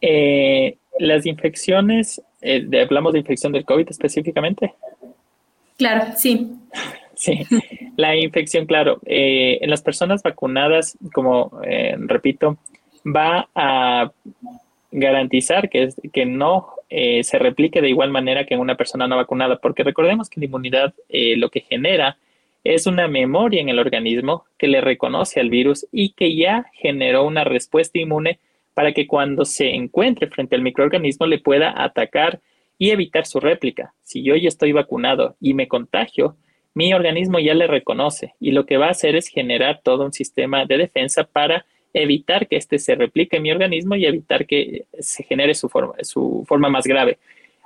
las 0.00 1.26
infecciones 1.26 2.22
eh, 2.40 2.68
hablamos 2.82 3.12
de 3.12 3.20
infección 3.20 3.52
del 3.52 3.64
COVID 3.64 3.88
específicamente. 3.88 4.74
Claro, 5.76 6.12
sí. 6.16 6.52
Sí, 7.20 7.40
la 7.96 8.14
infección, 8.14 8.64
claro, 8.64 9.00
eh, 9.04 9.58
en 9.60 9.70
las 9.70 9.82
personas 9.82 10.22
vacunadas, 10.22 10.96
como 11.12 11.50
eh, 11.64 11.96
repito, 11.98 12.58
va 13.04 13.48
a 13.56 14.12
garantizar 14.92 15.68
que, 15.68 15.88
que 16.12 16.24
no 16.26 16.68
se 16.88 17.38
replique 17.40 17.82
de 17.82 17.88
igual 17.88 18.12
manera 18.12 18.46
que 18.46 18.54
en 18.54 18.60
una 18.60 18.76
persona 18.76 19.08
no 19.08 19.16
vacunada, 19.16 19.58
porque 19.58 19.82
recordemos 19.82 20.30
que 20.30 20.38
la 20.38 20.46
inmunidad 20.46 20.94
lo 21.08 21.50
que 21.50 21.62
genera 21.62 22.18
es 22.62 22.86
una 22.86 23.08
memoria 23.08 23.60
en 23.60 23.68
el 23.68 23.80
organismo 23.80 24.44
que 24.56 24.68
le 24.68 24.80
reconoce 24.80 25.40
al 25.40 25.50
virus 25.50 25.86
y 25.90 26.10
que 26.10 26.36
ya 26.36 26.70
generó 26.74 27.26
una 27.26 27.42
respuesta 27.42 27.98
inmune 27.98 28.38
para 28.78 28.92
que 28.92 29.08
cuando 29.08 29.44
se 29.44 29.74
encuentre 29.74 30.28
frente 30.28 30.54
al 30.54 30.62
microorganismo 30.62 31.26
le 31.26 31.40
pueda 31.40 31.74
atacar 31.82 32.40
y 32.78 32.90
evitar 32.90 33.26
su 33.26 33.40
réplica. 33.40 33.92
Si 34.04 34.22
yo 34.22 34.36
ya 34.36 34.46
estoy 34.46 34.70
vacunado 34.70 35.34
y 35.40 35.52
me 35.52 35.66
contagio, 35.66 36.36
mi 36.74 36.94
organismo 36.94 37.40
ya 37.40 37.54
le 37.54 37.66
reconoce 37.66 38.34
y 38.38 38.52
lo 38.52 38.66
que 38.66 38.76
va 38.76 38.86
a 38.86 38.90
hacer 38.90 39.16
es 39.16 39.26
generar 39.26 39.80
todo 39.82 40.04
un 40.04 40.12
sistema 40.12 40.64
de 40.64 40.78
defensa 40.78 41.24
para 41.24 41.66
evitar 41.92 42.46
que 42.46 42.54
éste 42.54 42.78
se 42.78 42.94
replique 42.94 43.38
en 43.38 43.42
mi 43.42 43.50
organismo 43.50 43.96
y 43.96 44.06
evitar 44.06 44.46
que 44.46 44.84
se 45.00 45.24
genere 45.24 45.54
su 45.54 45.68
forma, 45.68 45.94
su 46.02 46.44
forma 46.46 46.68
más 46.68 46.86
grave. 46.86 47.18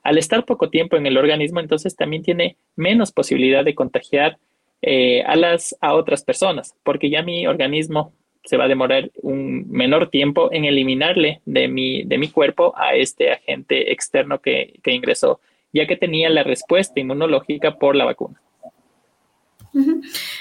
Al 0.02 0.16
estar 0.16 0.46
poco 0.46 0.70
tiempo 0.70 0.96
en 0.96 1.06
el 1.06 1.18
organismo, 1.18 1.60
entonces 1.60 1.94
también 1.94 2.22
tiene 2.22 2.56
menos 2.74 3.12
posibilidad 3.12 3.66
de 3.66 3.74
contagiar 3.74 4.38
eh, 4.80 5.22
a, 5.26 5.36
las, 5.36 5.76
a 5.82 5.92
otras 5.92 6.24
personas, 6.24 6.74
porque 6.82 7.10
ya 7.10 7.22
mi 7.22 7.46
organismo 7.46 8.14
se 8.44 8.56
va 8.56 8.64
a 8.64 8.68
demorar 8.68 9.10
un 9.22 9.70
menor 9.70 10.10
tiempo 10.10 10.52
en 10.52 10.64
eliminarle 10.64 11.40
de 11.44 11.68
mi, 11.68 12.04
de 12.04 12.18
mi 12.18 12.28
cuerpo 12.28 12.74
a 12.76 12.94
este 12.94 13.32
agente 13.32 13.92
externo 13.92 14.40
que, 14.40 14.80
ingresó, 14.84 15.40
ya 15.72 15.86
que 15.86 15.96
tenía 15.96 16.28
la 16.28 16.42
respuesta 16.42 17.00
inmunológica 17.00 17.78
por 17.78 17.96
la 17.96 18.04
vacuna. 18.04 18.40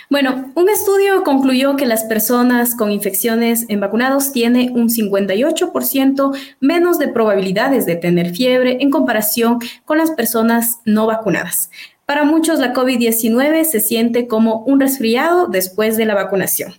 Bueno, 0.09 0.51
un 0.55 0.69
estudio 0.69 1.23
concluyó 1.23 1.77
que 1.77 1.85
las 1.85 2.03
personas 2.03 2.75
con 2.75 2.91
infecciones 2.91 3.65
en 3.69 3.79
vacunados 3.79 4.33
tienen 4.33 4.77
un 4.77 4.89
58% 4.89 6.37
menos 6.59 6.99
de 6.99 7.07
probabilidades 7.07 7.85
de 7.85 7.95
tener 7.95 8.35
fiebre 8.35 8.77
en 8.81 8.89
comparación 8.89 9.59
con 9.85 9.99
las 9.99 10.11
personas 10.11 10.81
no 10.83 11.05
vacunadas. 11.05 11.69
Para 12.11 12.25
muchos 12.25 12.59
la 12.59 12.73
COVID-19 12.73 13.63
se 13.63 13.79
siente 13.79 14.27
como 14.27 14.65
un 14.65 14.81
resfriado 14.81 15.47
después 15.47 15.95
de 15.95 16.03
la 16.03 16.13
vacunación. 16.13 16.73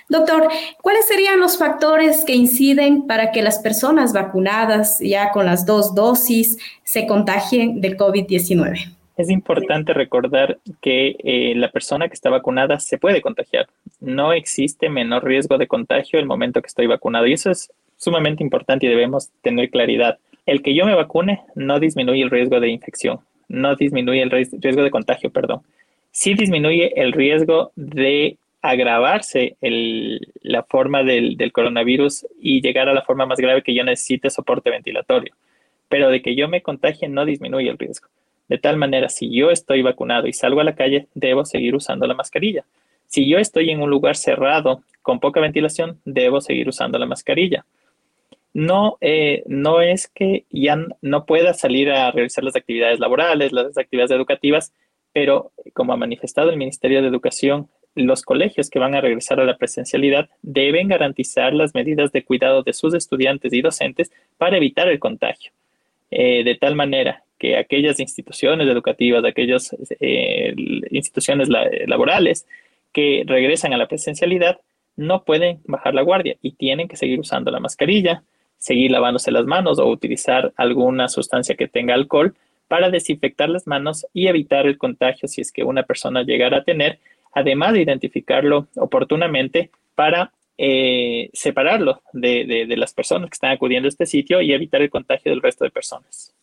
Doctor, 0.09 0.49
¿cuáles 0.81 1.07
serían 1.07 1.39
los 1.39 1.57
factores 1.57 2.25
que 2.25 2.35
inciden 2.35 3.07
para 3.07 3.31
que 3.31 3.41
las 3.41 3.59
personas 3.59 4.11
vacunadas 4.11 4.97
ya 4.99 5.31
con 5.31 5.45
las 5.45 5.65
dos 5.65 5.95
dosis 5.95 6.57
se 6.83 7.07
contagien 7.07 7.79
del 7.79 7.95
COVID-19? 7.95 8.94
Es 9.17 9.29
importante 9.29 9.93
recordar 9.93 10.59
que 10.81 11.15
eh, 11.23 11.53
la 11.55 11.71
persona 11.71 12.07
que 12.09 12.13
está 12.13 12.29
vacunada 12.29 12.79
se 12.79 12.97
puede 12.97 13.21
contagiar. 13.21 13.67
No 14.01 14.33
existe 14.33 14.89
menor 14.89 15.23
riesgo 15.23 15.57
de 15.57 15.67
contagio 15.67 16.19
el 16.19 16.25
momento 16.25 16.61
que 16.61 16.67
estoy 16.67 16.87
vacunado 16.87 17.25
y 17.25 17.33
eso 17.33 17.49
es 17.49 17.71
sumamente 17.95 18.43
importante 18.43 18.85
y 18.85 18.89
debemos 18.89 19.29
tener 19.41 19.69
claridad. 19.69 20.17
El 20.45 20.61
que 20.61 20.75
yo 20.75 20.85
me 20.85 20.95
vacune 20.95 21.41
no 21.55 21.79
disminuye 21.79 22.21
el 22.21 22.29
riesgo 22.29 22.59
de 22.59 22.69
infección, 22.69 23.19
no 23.47 23.75
disminuye 23.75 24.21
el 24.21 24.31
riesgo 24.31 24.83
de 24.83 24.91
contagio, 24.91 25.31
perdón. 25.31 25.61
Sí 26.11 26.33
disminuye 26.33 26.93
el 27.01 27.13
riesgo 27.13 27.71
de 27.75 28.37
agravarse 28.61 29.55
la 29.61 30.63
forma 30.63 31.03
del, 31.03 31.37
del 31.37 31.53
coronavirus 31.53 32.25
y 32.41 32.61
llegar 32.61 32.89
a 32.89 32.93
la 32.93 33.03
forma 33.03 33.25
más 33.25 33.39
grave 33.39 33.61
que 33.61 33.73
yo 33.73 33.83
necesite 33.83 34.29
soporte 34.29 34.71
ventilatorio. 34.71 35.33
Pero 35.87 36.09
de 36.09 36.21
que 36.21 36.35
yo 36.35 36.49
me 36.49 36.61
contagie 36.61 37.07
no 37.07 37.25
disminuye 37.25 37.69
el 37.69 37.77
riesgo. 37.77 38.09
De 38.47 38.57
tal 38.57 38.77
manera, 38.77 39.09
si 39.09 39.29
yo 39.31 39.49
estoy 39.51 39.81
vacunado 39.81 40.27
y 40.27 40.33
salgo 40.33 40.61
a 40.61 40.63
la 40.63 40.75
calle, 40.75 41.07
debo 41.13 41.45
seguir 41.45 41.75
usando 41.75 42.05
la 42.05 42.13
mascarilla. 42.13 42.65
Si 43.07 43.27
yo 43.27 43.37
estoy 43.37 43.69
en 43.69 43.81
un 43.81 43.89
lugar 43.89 44.15
cerrado 44.15 44.83
con 45.01 45.19
poca 45.19 45.39
ventilación, 45.39 45.99
debo 46.05 46.41
seguir 46.41 46.67
usando 46.67 46.97
la 46.99 47.05
mascarilla. 47.05 47.65
No, 48.53 48.97
eh, 49.01 49.43
no 49.47 49.81
es 49.81 50.07
que 50.07 50.45
ya 50.49 50.77
no 51.01 51.25
pueda 51.25 51.53
salir 51.53 51.91
a 51.91 52.11
realizar 52.11 52.43
las 52.43 52.55
actividades 52.55 52.99
laborales, 52.99 53.51
las 53.51 53.77
actividades 53.77 54.11
educativas, 54.11 54.73
pero 55.11 55.51
como 55.73 55.93
ha 55.93 55.97
manifestado 55.97 56.49
el 56.51 56.57
Ministerio 56.57 57.01
de 57.01 57.07
Educación, 57.07 57.67
los 57.95 58.21
colegios 58.21 58.69
que 58.69 58.79
van 58.79 58.95
a 58.95 59.01
regresar 59.01 59.39
a 59.39 59.45
la 59.45 59.57
presencialidad 59.57 60.29
deben 60.41 60.87
garantizar 60.87 61.53
las 61.53 61.73
medidas 61.73 62.11
de 62.11 62.23
cuidado 62.23 62.63
de 62.63 62.73
sus 62.73 62.93
estudiantes 62.93 63.53
y 63.53 63.61
docentes 63.61 64.11
para 64.37 64.57
evitar 64.57 64.87
el 64.87 64.99
contagio. 64.99 65.51
Eh, 66.11 66.43
de 66.43 66.55
tal 66.55 66.75
manera 66.75 67.24
que 67.37 67.57
aquellas 67.57 67.99
instituciones 67.99 68.67
educativas, 68.67 69.23
aquellas 69.25 69.75
eh, 69.99 70.53
instituciones 70.91 71.49
laborales 71.49 72.47
que 72.93 73.23
regresan 73.25 73.73
a 73.73 73.77
la 73.77 73.87
presencialidad 73.87 74.59
no 74.95 75.23
pueden 75.23 75.59
bajar 75.65 75.93
la 75.93 76.01
guardia 76.01 76.37
y 76.41 76.53
tienen 76.53 76.87
que 76.87 76.95
seguir 76.95 77.19
usando 77.19 77.51
la 77.51 77.59
mascarilla, 77.59 78.23
seguir 78.57 78.91
lavándose 78.91 79.31
las 79.31 79.45
manos 79.45 79.79
o 79.79 79.87
utilizar 79.87 80.53
alguna 80.55 81.09
sustancia 81.09 81.55
que 81.55 81.67
tenga 81.67 81.93
alcohol 81.93 82.35
para 82.67 82.89
desinfectar 82.89 83.49
las 83.49 83.67
manos 83.67 84.07
y 84.13 84.27
evitar 84.27 84.65
el 84.65 84.77
contagio 84.77 85.27
si 85.27 85.41
es 85.41 85.51
que 85.51 85.63
una 85.63 85.83
persona 85.83 86.23
llegara 86.23 86.57
a 86.57 86.63
tener, 86.63 86.99
además 87.33 87.73
de 87.73 87.81
identificarlo 87.81 88.67
oportunamente 88.75 89.69
para 89.93 90.31
eh, 90.57 91.29
separarlo 91.33 92.01
de, 92.13 92.65
las 92.77 92.93
personas 92.93 93.29
que 93.29 93.35
están 93.35 93.51
acudiendo 93.51 93.87
a 93.87 93.89
este 93.89 94.05
sitio 94.05 94.41
y 94.41 94.53
evitar 94.53 94.81
el 94.81 94.89
contagio 94.89 95.31
del 95.31 95.41
resto 95.41 95.65
de 95.65 95.71
personas. 95.71 96.33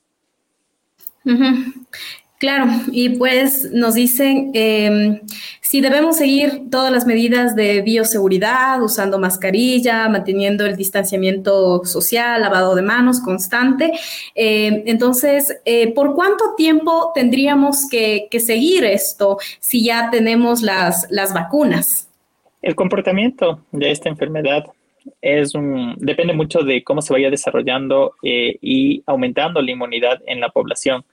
Claro, 2.42 2.66
y 2.90 3.11
pues 3.11 3.70
nos 3.70 3.94
dicen 3.94 4.50
em, 4.52 5.20
si 5.61 5.80
debemos 5.80 6.16
seguir 6.16 6.68
todas 6.72 6.90
las 6.90 7.06
medidas 7.06 7.54
de 7.54 7.82
bioseguridad, 7.82 8.82
usando 8.82 9.20
mascarilla, 9.20 10.08
manteniendo 10.08 10.66
el 10.66 10.74
distanciamiento 10.74 11.85
social, 11.85 12.40
lavado 12.40 12.74
de 12.74 12.82
manos 12.82 13.20
constante. 13.20 13.92
Em, 14.35 14.82
entonces, 14.87 15.56
eh, 15.64 15.94
¿por 15.94 16.16
cuánto 16.16 16.56
tiempo 16.56 17.12
tendríamos 17.14 17.88
que, 17.88 18.26
seguir 18.40 18.82
esto 18.82 19.38
si 19.61 19.85
ya 19.85 20.11
tenemos 20.11 20.62
las, 20.62 21.06
las 21.11 21.32
vacunas? 21.32 22.11
El 22.61 22.74
comportamiento 22.74 23.61
de 23.70 23.92
esta 23.92 24.08
enfermedad 24.08 24.64
es 25.20 25.54
un, 25.54 25.94
depende 25.98 26.32
mucho 26.32 26.62
de 26.62 26.82
cómo 26.82 27.02
se 27.02 27.12
vaya 27.12 27.30
desarrollando 27.30 28.14
eh, 28.24 28.56
y 28.61 29.04
aumentando 29.06 29.62
la 29.62 29.70
inmunidad 29.70 30.20
en 30.26 30.40
la 30.40 30.48
población. 30.48 31.04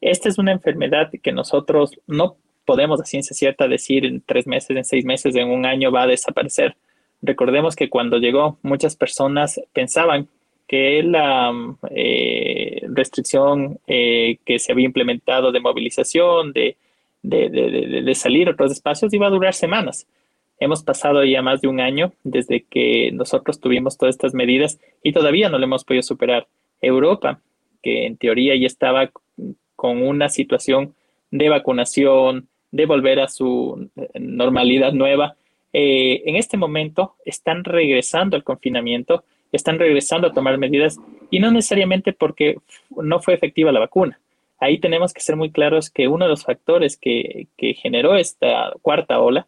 Esta 0.00 0.28
es 0.28 0.38
una 0.38 0.52
enfermedad 0.52 1.10
que 1.22 1.32
nosotros 1.32 2.00
no 2.06 2.36
podemos 2.64 3.00
a 3.00 3.04
ciencia 3.04 3.34
cierta 3.34 3.68
decir 3.68 4.04
en 4.04 4.20
tres 4.20 4.46
meses, 4.46 4.76
en 4.76 4.84
seis 4.84 5.04
meses, 5.04 5.34
en 5.36 5.50
un 5.50 5.66
año 5.66 5.90
va 5.90 6.02
a 6.02 6.06
desaparecer. 6.06 6.76
Recordemos 7.22 7.76
que 7.76 7.90
cuando 7.90 8.18
llegó 8.18 8.58
muchas 8.62 8.96
personas 8.96 9.60
pensaban 9.72 10.28
que 10.66 11.02
la 11.02 11.52
eh, 11.90 12.80
restricción 12.88 13.80
eh, 13.86 14.38
que 14.46 14.58
se 14.58 14.72
había 14.72 14.86
implementado 14.86 15.52
de 15.52 15.60
movilización, 15.60 16.52
de, 16.52 16.76
de, 17.22 18.14
salir 18.14 18.48
a 18.48 18.52
otros 18.52 18.72
espacios, 18.72 19.12
iba 19.12 19.26
a 19.26 19.30
durar 19.30 19.52
semanas. 19.52 20.06
Hemos 20.60 20.82
pasado 20.82 21.24
ya 21.24 21.42
más 21.42 21.60
de 21.60 21.68
un 21.68 21.80
año 21.80 22.12
desde 22.22 22.62
que 22.62 23.10
nosotros 23.12 23.60
tuvimos 23.60 23.98
todas 23.98 24.14
estas 24.14 24.32
medidas 24.32 24.78
y 25.02 25.12
todavía 25.12 25.48
no 25.48 25.58
lo 25.58 25.64
hemos 25.64 25.84
podido 25.84 26.02
superar. 26.02 26.46
Europa, 26.80 27.40
que 27.82 28.06
en 28.06 28.16
teoría 28.16 28.54
ya 28.56 28.66
estaba 28.66 29.10
con 29.80 30.02
una 30.02 30.28
situación 30.28 30.94
de 31.30 31.48
vacunación, 31.48 32.48
de 32.70 32.84
volver 32.84 33.18
a 33.18 33.28
su 33.28 33.88
normalidad 34.12 34.92
nueva, 34.92 35.36
eh, 35.72 36.22
en 36.26 36.36
este 36.36 36.58
momento 36.58 37.14
están 37.24 37.64
regresando 37.64 38.36
al 38.36 38.44
confinamiento, 38.44 39.24
están 39.52 39.78
regresando 39.78 40.26
a 40.26 40.34
tomar 40.34 40.58
medidas 40.58 40.98
y 41.30 41.40
no 41.40 41.50
necesariamente 41.50 42.12
porque 42.12 42.56
no 42.90 43.20
fue 43.20 43.32
efectiva 43.32 43.72
la 43.72 43.80
vacuna. 43.80 44.20
Ahí 44.58 44.76
tenemos 44.76 45.14
que 45.14 45.22
ser 45.22 45.36
muy 45.36 45.50
claros 45.50 45.88
que 45.88 46.08
uno 46.08 46.26
de 46.26 46.30
los 46.32 46.44
factores 46.44 46.98
que, 46.98 47.46
que 47.56 47.72
generó 47.72 48.16
esta 48.16 48.74
cuarta 48.82 49.18
ola 49.18 49.46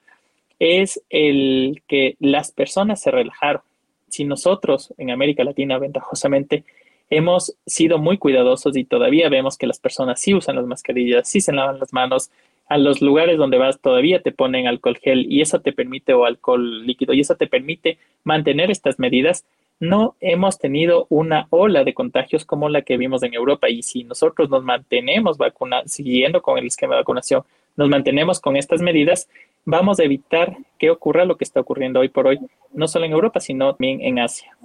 es 0.58 1.02
el 1.10 1.82
que 1.86 2.16
las 2.20 2.52
personas 2.52 3.02
se 3.02 3.10
relajaron. 3.10 3.60
Si 4.08 4.24
nosotros 4.24 4.94
en 4.96 5.10
América 5.10 5.44
Latina 5.44 5.76
ventajosamente 5.76 6.64
hemos 7.10 7.56
sido 7.66 7.98
muy 7.98 8.18
cuidadosos 8.18 8.76
y 8.76 8.84
todavía 8.84 9.28
vemos 9.28 9.56
que 9.56 9.66
las 9.66 9.78
personas 9.78 10.20
sí 10.20 10.34
usan 10.34 10.56
las 10.56 10.66
mascarillas, 10.66 11.28
sí 11.28 11.40
se 11.40 11.52
lavan 11.52 11.78
las 11.78 11.92
manos, 11.92 12.30
a 12.68 12.78
los 12.78 13.02
lugares 13.02 13.36
donde 13.36 13.58
vas 13.58 13.80
todavía 13.80 14.22
te 14.22 14.32
ponen 14.32 14.66
alcohol 14.66 14.96
gel 14.96 15.30
y 15.30 15.42
eso 15.42 15.60
te 15.60 15.72
permite 15.72 16.14
o 16.14 16.24
alcohol 16.24 16.86
líquido 16.86 17.12
y 17.12 17.20
eso 17.20 17.36
te 17.36 17.46
permite 17.46 17.98
mantener 18.24 18.70
estas 18.70 18.98
medidas. 18.98 19.44
No 19.78 20.14
hemos 20.20 20.58
tenido 20.58 21.06
una 21.10 21.48
ola 21.50 21.84
de 21.84 21.92
contagios 21.92 22.44
como 22.44 22.68
la 22.68 22.82
que 22.82 22.96
vimos 22.96 23.22
en 23.24 23.34
Europa 23.34 23.68
y 23.68 23.82
si 23.82 24.04
nosotros 24.04 24.48
nos 24.48 24.62
mantenemos 24.62 25.38
vacuna, 25.38 25.82
siguiendo 25.86 26.40
con 26.40 26.56
el 26.56 26.66
esquema 26.66 26.94
de 26.94 27.00
vacunación, 27.00 27.42
nos 27.76 27.88
mantenemos 27.88 28.40
con 28.40 28.56
estas 28.56 28.80
medidas, 28.80 29.28
vamos 29.64 29.98
a 29.98 30.04
evitar 30.04 30.56
que 30.78 30.90
ocurra 30.90 31.24
lo 31.24 31.36
que 31.36 31.44
está 31.44 31.60
ocurriendo 31.60 32.00
hoy 32.00 32.08
por 32.08 32.26
hoy, 32.26 32.38
no 32.72 32.88
solo 32.88 33.04
en 33.04 33.12
Europa, 33.12 33.40
sino 33.40 33.72
también 33.72 34.00
en 34.00 34.18
Asia. 34.18 34.56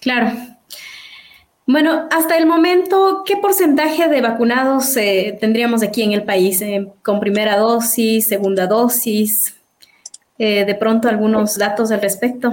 Claro. 0.00 0.32
Bueno, 1.66 2.08
hasta 2.10 2.36
el 2.36 2.46
momento, 2.46 3.22
¿qué 3.24 3.38
porcentaje 3.38 4.08
de 4.08 4.20
vacunados 4.20 4.94
eh, 4.98 5.36
tendríamos 5.40 5.82
aquí 5.82 6.02
en 6.02 6.12
el 6.12 6.22
país 6.22 6.60
eh, 6.60 6.86
con 7.02 7.20
primera 7.20 7.56
dosis, 7.56 8.26
segunda 8.26 8.66
dosis? 8.66 9.58
Eh, 10.38 10.66
de 10.66 10.74
pronto, 10.74 11.08
algunos 11.08 11.56
datos 11.56 11.90
al 11.90 12.02
respecto. 12.02 12.52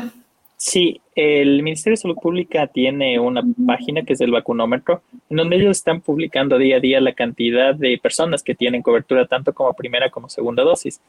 Sí, 0.55 1.01
el 1.15 1.61
Ministerio 1.63 1.93
de 1.93 2.01
Salud 2.01 2.17
Pública 2.21 2.67
tiene 2.67 3.19
una 3.19 3.41
página 3.65 4.03
que 4.03 4.13
es 4.13 4.21
el 4.21 4.31
vacunómetro, 4.31 5.01
en 5.29 5.37
donde 5.37 5.57
ellos 5.57 5.77
están 5.77 5.99
publicando 5.99 6.57
día 6.57 6.77
a 6.77 6.79
día 6.79 7.01
la 7.01 7.13
cantidad 7.13 7.75
de 7.75 7.97
personas 7.97 8.43
que 8.43 8.55
tienen 8.55 8.81
cobertura 8.81 9.25
tanto 9.25 9.53
como 9.53 9.73
primera 9.73 10.09
como 10.09 10.29
segunda 10.29 10.63
dosis. 10.63 11.01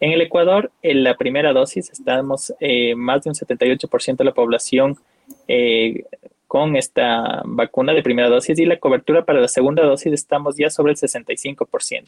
En 0.00 0.12
el 0.12 0.20
Ecuador, 0.20 0.70
en 0.82 1.02
la 1.02 1.16
primera 1.16 1.52
dosis 1.52 1.90
estamos 1.90 2.54
eh, 2.60 2.94
más 2.94 3.24
de 3.24 3.30
un 3.30 3.34
78% 3.34 4.16
de 4.16 4.24
la 4.24 4.32
población 4.32 4.96
eh, 5.48 6.04
con 6.46 6.76
esta 6.76 7.42
vacuna 7.44 7.92
de 7.92 8.02
primera 8.02 8.28
dosis 8.28 8.58
y 8.58 8.64
la 8.64 8.78
cobertura 8.78 9.24
para 9.24 9.40
la 9.40 9.48
segunda 9.48 9.84
dosis 9.84 10.12
estamos 10.12 10.56
ya 10.56 10.70
sobre 10.70 10.92
el 10.92 10.98
65%, 10.98 12.04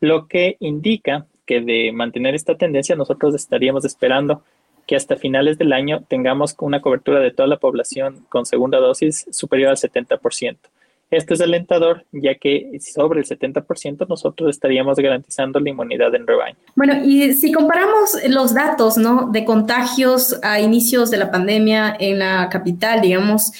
lo 0.00 0.28
que 0.28 0.56
indica 0.60 1.26
que 1.46 1.60
de 1.60 1.92
mantener 1.92 2.34
esta 2.34 2.56
tendencia 2.56 2.96
nosotros 2.96 3.34
estaríamos 3.34 3.84
esperando 3.84 4.42
que 4.86 4.96
hasta 4.96 5.16
finales 5.16 5.58
del 5.58 5.72
año 5.72 6.04
tengamos 6.08 6.54
una 6.60 6.80
cobertura 6.80 7.20
de 7.20 7.32
toda 7.32 7.48
la 7.48 7.58
población 7.58 8.24
con 8.28 8.46
segunda 8.46 8.78
dosis 8.78 9.26
superior 9.30 9.70
al 9.70 9.76
70%. 9.76 10.56
Esto 11.10 11.34
es 11.34 11.40
alentador, 11.40 12.04
ya 12.10 12.34
que 12.34 12.78
sobre 12.80 13.20
el 13.20 13.26
70% 13.26 14.08
nosotros 14.08 14.50
estaríamos 14.50 14.96
garantizando 14.98 15.60
la 15.60 15.70
inmunidad 15.70 16.12
en 16.16 16.26
rebaño. 16.26 16.56
Bueno, 16.74 17.04
y 17.04 17.32
si 17.34 17.52
comparamos 17.52 18.16
los 18.28 18.54
datos 18.54 18.96
¿no? 18.96 19.28
de 19.30 19.44
contagios 19.44 20.38
a 20.42 20.60
inicios 20.60 21.10
de 21.10 21.18
la 21.18 21.30
pandemia 21.30 21.96
en 22.00 22.18
la 22.18 22.48
capital, 22.48 23.02
digamos, 23.02 23.52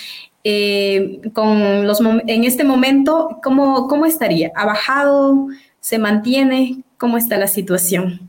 eh, 0.42 1.20
con 1.32 1.86
los 1.86 2.00
en 2.00 2.44
este 2.44 2.64
momento, 2.64 3.38
¿cómo, 3.42 3.86
¿cómo 3.86 4.06
estaría? 4.06 4.50
¿Ha 4.56 4.64
bajado? 4.64 5.46
¿Se 5.80 5.98
mantiene? 5.98 6.82
¿Cómo 6.98 7.16
está 7.16 7.36
la 7.36 7.46
situación? 7.46 8.28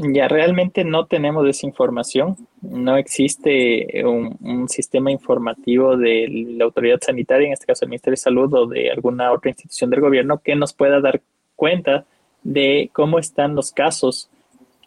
Ya 0.00 0.28
realmente 0.28 0.84
no 0.84 1.06
tenemos 1.06 1.44
desinformación, 1.44 2.36
no 2.62 2.96
existe 2.96 4.04
un, 4.04 4.68
sistema 4.68 5.10
informativo 5.10 5.96
de 5.96 6.28
la 6.56 6.66
autoridad 6.66 7.00
sanitaria, 7.00 7.48
en 7.48 7.52
este 7.52 7.66
caso 7.66 7.84
el 7.84 7.88
Ministerio 7.88 8.12
de 8.12 8.18
Salud 8.18 8.54
o 8.54 8.66
de 8.68 8.92
alguna 8.92 9.32
otra 9.32 9.50
institución 9.50 9.90
del 9.90 10.00
gobierno, 10.00 10.38
que 10.38 10.54
nos 10.54 10.72
pueda 10.72 11.00
dar 11.00 11.20
cuenta 11.56 12.04
de 12.44 12.90
cómo 12.92 13.18
están 13.18 13.56
los 13.56 13.72
casos 13.72 14.30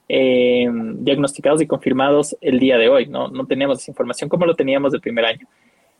eh, 0.08 0.69
diagnosticados 0.71 1.62
y 1.62 1.67
confirmados 1.67 2.38
el 2.39 2.58
día 2.58 2.78
de 2.78 2.88
hoy. 2.88 3.08
¿no? 3.08 3.28
no 3.28 3.45
tenemos 3.45 3.80
desinformación 3.80 4.30
como 4.30 4.45
lo 4.45 4.56
teníamos 4.56 4.93
del 4.93 5.02
primer 5.02 5.26
año. 5.26 5.45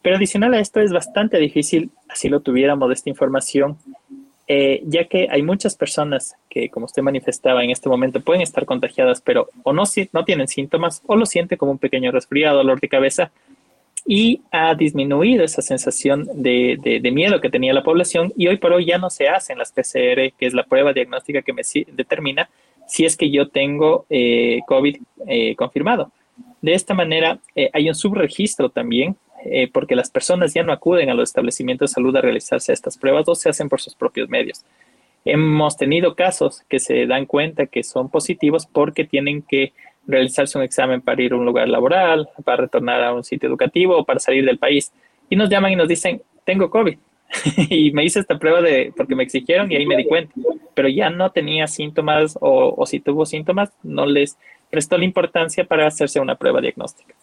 Pero 0.02 0.15
adicional 0.15 0.54
a 0.54 0.60
esto 0.62 0.80
es 0.80 0.93
bastante 0.93 1.38
difícil, 1.38 1.91
así 2.08 2.30
lo 2.30 2.39
tuviéramos 2.39 2.89
esta 2.93 3.10
información, 3.10 3.78
eh, 4.48 4.82
ya 4.86 5.06
que 5.06 5.28
hay 5.30 5.44
muchas 5.44 5.76
personas 5.76 6.36
que, 6.50 6.70
como 6.70 6.86
usted 6.86 7.02
manifestaba 7.02 7.64
en 7.64 7.70
este 7.70 7.90
momento, 7.90 8.22
pueden 8.22 8.42
estar 8.42 8.66
contagiadas, 8.66 9.22
pero 9.22 9.50
o 9.64 9.74
no, 9.74 9.84
no 10.12 10.26
tienen 10.26 10.48
síntomas 10.48 11.02
o 11.06 11.16
lo 11.16 11.26
sienten 11.26 11.58
como 11.58 11.72
un 11.72 11.78
pequeño 11.78 12.12
resfriado, 12.12 12.58
dolor 12.58 12.80
de 12.80 12.90
cabeza, 12.90 13.32
y 14.06 14.42
ha 14.52 14.74
disminuido 14.74 15.44
esa 15.44 15.62
sensación 15.62 16.28
de, 16.34 17.00
miedo 17.14 17.40
que 17.40 17.50
tenía 17.50 17.74
la 17.74 17.84
población 17.84 18.34
y 18.36 18.48
hoy 18.48 18.58
por 18.58 18.74
hoy 18.74 18.86
ya 18.86 18.98
no 18.98 19.10
se 19.12 19.30
hacen 19.30 19.60
las 19.60 19.72
PCR, 19.72 20.34
que 20.38 20.48
es 20.48 20.54
la 20.54 20.64
prueba 20.64 20.92
diagnóstica 20.92 21.44
que 21.44 21.54
me 21.54 21.62
determina 21.94 22.50
si 22.88 23.06
es 23.06 23.16
que 23.16 23.30
yo 23.30 23.48
tengo 23.50 24.06
eh, 24.10 24.60
COVID 24.68 24.98
eh, 25.28 25.56
confirmado. 25.56 26.12
De 26.62 26.74
esta 26.74 26.94
manera, 26.94 27.40
hay 27.74 27.88
un 27.88 27.96
subregistro 27.96 28.70
también 28.70 29.16
eh, 29.46 29.70
porque 29.72 29.96
las 29.96 30.10
personas 30.10 30.54
ya 30.54 30.64
no 30.64 30.74
acuden 30.74 31.10
a 31.10 31.14
los 31.14 31.30
establecimientos 31.30 31.92
de 31.92 31.94
salud 31.96 32.16
a 32.16 32.22
realizarse 32.22 32.74
estas 32.74 32.98
pruebas 32.98 33.28
o 33.28 33.36
se 33.36 33.50
hacen 33.50 33.70
por 33.70 33.82
sus 33.82 33.96
propios 33.96 34.30
medios. 34.30 34.64
Hemos 35.26 35.78
tenido 35.78 36.16
casos 36.16 36.64
que 36.68 36.80
se 36.80 37.06
dan 37.06 37.26
cuenta 37.26 37.68
que 37.68 37.84
son 37.84 38.10
positivos 38.10 38.66
porque 38.66 39.06
tienen 39.06 39.44
que 39.44 39.74
realizarse 40.08 40.58
un 40.58 40.64
examen 40.64 41.02
para 41.02 41.22
ir 41.22 41.34
a 41.34 41.36
un 41.36 41.46
lugar 41.46 41.70
laboral, 41.70 42.30
para 42.44 42.64
retornar 42.64 43.04
a 43.04 43.14
un 43.14 43.24
sitio 43.24 43.48
educativo 43.48 43.98
o 43.98 44.06
para 44.06 44.20
salir 44.20 44.46
del 44.46 44.58
país. 44.58 44.92
Y 45.30 45.36
nos 45.36 45.50
llaman 45.50 45.72
y 45.72 45.76
nos 45.76 45.88
dicen, 45.88 46.22
tengo 46.44 46.70
COVID. 46.70 46.98
y 47.70 47.92
me 47.92 48.04
hice 48.04 48.20
esta 48.20 48.38
prueba 48.38 48.62
de 48.62 48.92
porque 48.98 49.16
me 49.16 49.24
exigieron 49.24 49.72
y 49.72 49.76
ahí 49.76 49.86
me 49.86 49.96
di 49.96 50.06
cuenta. 50.06 50.34
Pero 50.74 50.90
ya 50.90 51.10
no 51.10 51.32
tenía 51.32 51.68
síntomas 51.68 52.38
o, 52.42 52.74
o 52.76 52.86
si 52.86 53.00
tuvo 53.00 53.26
síntomas, 53.26 53.72
no 53.84 54.06
les 54.06 54.38
prestó 54.70 54.98
la 54.98 55.06
importancia 55.06 55.66
para 55.66 55.86
hacerse 55.86 56.20
una 56.20 56.36
prueba 56.36 56.62
diagnóstica. 56.62 57.14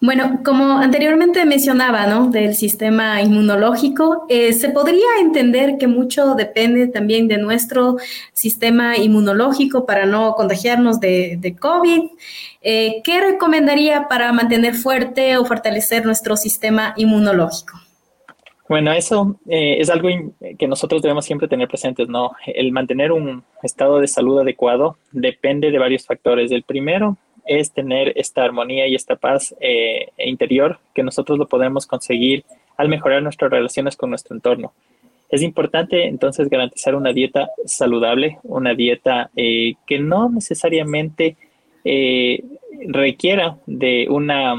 Bueno, 0.00 0.40
como 0.44 0.78
anteriormente 0.78 1.44
mencionaba, 1.44 2.06
¿no? 2.06 2.30
Del 2.30 2.56
sistema 2.56 3.22
inmunológico, 3.22 4.26
eh, 4.28 4.52
se 4.52 4.70
podría 4.70 5.06
entender 5.20 5.78
que 5.78 5.86
mucho 5.86 6.34
depende 6.34 6.88
también 6.88 7.28
de 7.28 7.38
nuestro 7.38 7.98
sistema 8.32 8.96
inmunológico 8.96 9.86
para 9.86 10.06
no 10.06 10.34
contagiarnos 10.34 10.98
de, 10.98 11.56
COVID. 11.60 12.02
Eh, 12.62 13.00
¿Qué 13.04 13.20
recomendaría 13.20 14.08
para 14.08 14.32
mantener 14.32 14.74
fuerte 14.74 15.36
o 15.36 15.44
fortalecer 15.44 16.04
nuestro 16.04 16.36
sistema 16.36 16.92
inmunológico? 16.96 17.78
Bueno, 18.68 18.92
eso 18.92 19.36
eh, 19.46 19.76
es 19.78 19.88
algo 19.88 20.08
que 20.58 20.66
nosotros 20.66 21.00
debemos 21.00 21.24
siempre 21.24 21.46
tener 21.46 21.68
presentes, 21.68 22.08
¿no? 22.08 22.32
El 22.46 22.72
mantener 22.72 23.12
un 23.12 23.44
estado 23.62 24.00
de 24.00 24.08
salud 24.08 24.40
adecuado 24.40 24.96
depende 25.12 25.70
de 25.70 25.78
varios 25.78 26.06
factores. 26.06 26.50
El 26.50 26.64
primero 26.64 27.18
es 27.46 27.72
tener 27.72 28.12
esta 28.16 28.44
armonía 28.44 28.86
y 28.86 28.94
esta 28.94 29.16
paz 29.16 29.54
eh, 29.60 30.08
interior 30.18 30.78
que 30.94 31.02
nosotros 31.02 31.38
lo 31.38 31.48
podemos 31.48 31.86
conseguir 31.86 32.44
al 32.76 32.88
mejorar 32.88 33.22
nuestras 33.22 33.50
relaciones 33.50 33.96
con 33.96 34.10
nuestro 34.10 34.34
entorno. 34.34 34.72
Es 35.28 35.42
importante 35.42 36.06
entonces 36.06 36.48
garantizar 36.48 36.94
una 36.94 37.12
dieta 37.12 37.48
saludable, 37.64 38.38
una 38.42 38.74
dieta 38.74 39.30
eh, 39.36 39.74
que 39.86 39.98
no 39.98 40.28
necesariamente 40.28 41.36
requiera 42.86 43.56
de 43.66 44.06
una 44.08 44.54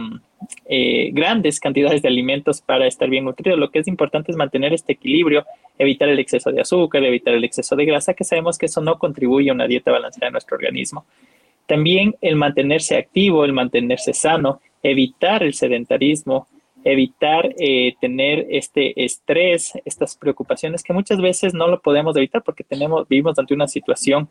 eh, 0.65 1.11
grandes 1.13 1.59
cantidades 1.59 2.01
de 2.01 2.07
alimentos 2.07 2.61
para 2.61 2.87
estar 2.87 3.09
bien 3.09 3.25
nutrido. 3.25 3.57
Lo 3.57 3.69
que 3.69 3.79
es 3.79 3.87
importante 3.87 4.31
es 4.31 4.37
mantener 4.37 4.73
este 4.73 4.93
equilibrio, 4.93 5.45
evitar 5.77 6.09
el 6.09 6.19
exceso 6.19 6.51
de 6.51 6.61
azúcar, 6.61 7.03
evitar 7.03 7.33
el 7.33 7.43
exceso 7.43 7.75
de 7.75 7.85
grasa, 7.85 8.13
que 8.13 8.23
sabemos 8.23 8.57
que 8.57 8.67
eso 8.67 8.81
no 8.81 8.97
contribuye 8.97 9.49
a 9.49 9.53
una 9.53 9.67
dieta 9.67 9.91
balanceada 9.91 10.27
en 10.27 10.33
nuestro 10.33 10.55
organismo. 10.55 11.05
También 11.67 12.15
el 12.21 12.35
mantenerse 12.35 12.97
activo, 12.97 13.45
el 13.45 13.53
mantenerse 13.53 14.13
sano, 14.13 14.61
evitar 14.81 15.43
el 15.43 15.53
sedentarismo, 15.53 16.47
evitar 16.83 17.53
eh, 17.57 17.95
tener 18.01 18.45
este 18.49 19.03
estrés, 19.03 19.73
estas 19.85 20.17
preocupaciones 20.17 20.83
que 20.83 20.93
muchas 20.93 21.21
veces 21.21 21.53
no 21.53 21.67
lo 21.67 21.81
podemos 21.81 22.15
evitar 22.17 22.43
porque 22.43 22.63
tenemos, 22.63 23.07
vivimos 23.07 23.39
ante 23.39 23.53
una 23.53 23.67
situación 23.67 24.27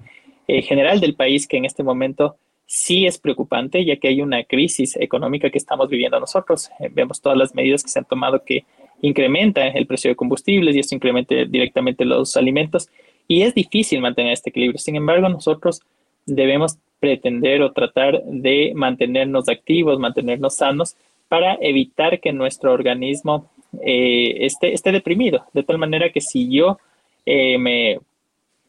eh, 0.46 0.62
general 0.62 1.00
del 1.00 1.14
país 1.14 1.46
que 1.46 1.56
en 1.56 1.64
este 1.64 1.82
momento 1.82 2.36
sí 2.66 3.06
es 3.06 3.18
preocupante, 3.18 3.84
ya 3.84 3.96
que 3.96 4.08
hay 4.08 4.20
una 4.20 4.44
crisis 4.44 4.96
económica 4.96 5.50
que 5.50 5.58
estamos 5.58 5.88
viviendo 5.88 6.18
nosotros. 6.20 6.70
Eh, 6.80 6.88
vemos 6.92 7.20
todas 7.20 7.38
las 7.38 7.54
medidas 7.54 7.82
que 7.82 7.88
se 7.88 7.98
han 7.98 8.04
tomado 8.04 8.44
que 8.44 8.64
incrementan 9.00 9.76
el 9.76 9.86
precio 9.86 10.10
de 10.10 10.16
combustibles 10.16 10.76
y 10.76 10.78
esto 10.78 10.94
incrementa 10.94 11.34
directamente 11.34 12.04
los 12.04 12.36
alimentos 12.36 12.88
y 13.28 13.42
es 13.42 13.54
difícil 13.54 14.00
mantener 14.00 14.32
este 14.32 14.50
equilibrio. 14.50 14.78
Sin 14.78 14.96
embargo, 14.96 15.28
nosotros 15.28 15.80
debemos 16.26 16.78
pretender 17.00 17.62
o 17.62 17.72
tratar 17.72 18.22
de 18.24 18.72
mantenernos 18.74 19.48
activos, 19.48 19.98
mantenernos 19.98 20.56
sanos 20.56 20.94
para 21.28 21.56
evitar 21.60 22.20
que 22.20 22.32
nuestro 22.32 22.72
organismo 22.72 23.50
eh, 23.80 24.44
esté, 24.46 24.72
esté, 24.72 24.92
deprimido. 24.92 25.44
De 25.52 25.62
tal 25.62 25.78
manera 25.78 26.10
que 26.10 26.20
si 26.20 26.48
yo 26.48 26.78
eh, 27.26 27.58
me 27.58 27.98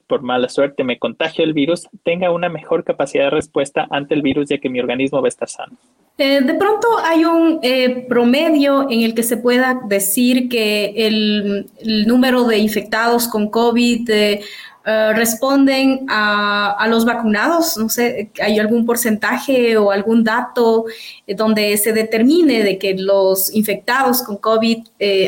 por 0.08 0.22
mala 0.22 0.50
suerte 0.50 0.84
me 0.84 1.00
contagio 1.00 1.44
el 1.44 1.54
virus, 1.54 1.88
tenga 2.04 2.32
una 2.32 2.50
mejor 2.50 2.84
capacidad 2.84 3.26
de 3.26 3.30
respuesta 3.32 3.88
ante 3.90 4.14
el 4.14 4.22
virus 4.22 4.50
ya 4.50 4.58
que 4.58 4.70
mi 4.70 4.80
organismo 4.80 5.22
va 5.22 5.28
a 5.28 5.30
estar 5.30 5.50
sano. 5.50 5.78
Eh, 6.18 6.42
de 6.42 6.54
pronto 6.54 6.88
hay 7.04 7.26
un 7.26 7.60
promedio 8.08 8.88
en 8.90 9.02
el 9.02 9.16
que 9.16 9.24
se 9.24 9.38
pueda 9.38 9.82
decir 9.88 10.50
que 10.50 10.94
el, 10.96 11.66
número 12.06 12.44
de 12.44 12.60
infectados 12.60 13.28
con 13.28 13.50
COVID 13.50 14.10
eh, 14.12 14.42
responden 14.86 16.06
a, 16.10 16.72
a, 16.72 16.88
los 16.88 17.06
vacunados. 17.06 17.78
No 17.78 17.90
sé, 17.90 18.32
¿hay 18.42 18.60
algún 18.60 18.86
porcentaje 18.86 19.78
o 19.78 19.92
algún 19.92 20.24
dato 20.24 20.86
donde 21.28 21.78
se 21.78 21.94
determine 21.94 22.64
de 22.64 22.78
que 22.78 22.96
los 22.98 23.54
infectados 23.54 24.22
con 24.22 24.38
COVID 24.38 24.80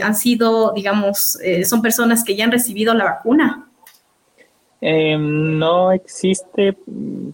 han 0.03 0.15
sido, 0.15 0.73
digamos, 0.73 1.37
son 1.63 1.81
personas 1.81 2.23
que 2.23 2.35
ya 2.35 2.43
han 2.43 2.51
recibido 2.51 2.93
la 2.93 3.05
vacuna? 3.05 3.65
Em, 4.87 5.57
no 5.57 5.91
existe 5.91 6.77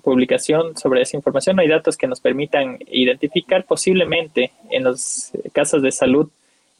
publicación 0.02 0.78
sobre 0.78 1.02
esa 1.02 1.18
información, 1.18 1.58
no 1.58 1.62
hay 1.62 1.68
datos 1.68 1.98
que 1.98 2.08
nos 2.08 2.22
permitan 2.22 2.78
identificar 2.90 3.66
posiblemente 3.66 4.54
en 4.70 4.86
los 4.86 5.32
casos 5.52 5.82
de 5.82 5.92
salud 5.92 6.30